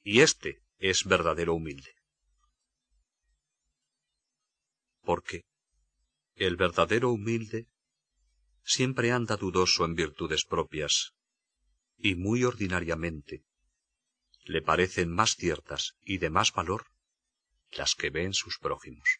Y 0.03 0.21
éste 0.21 0.63
es 0.77 1.05
verdadero 1.05 1.53
humilde. 1.53 1.95
Porque 5.01 5.45
el 6.35 6.57
verdadero 6.57 7.11
humilde 7.11 7.67
siempre 8.63 9.11
anda 9.11 9.37
dudoso 9.37 9.85
en 9.85 9.93
virtudes 9.93 10.43
propias, 10.43 11.13
y 11.97 12.15
muy 12.15 12.43
ordinariamente 12.43 13.45
le 14.43 14.61
parecen 14.61 15.11
más 15.11 15.35
ciertas 15.35 15.95
y 16.01 16.17
de 16.17 16.29
más 16.29 16.51
valor 16.51 16.87
las 17.71 17.95
que 17.95 18.09
ven 18.09 18.33
sus 18.33 18.57
prójimos. 18.57 19.19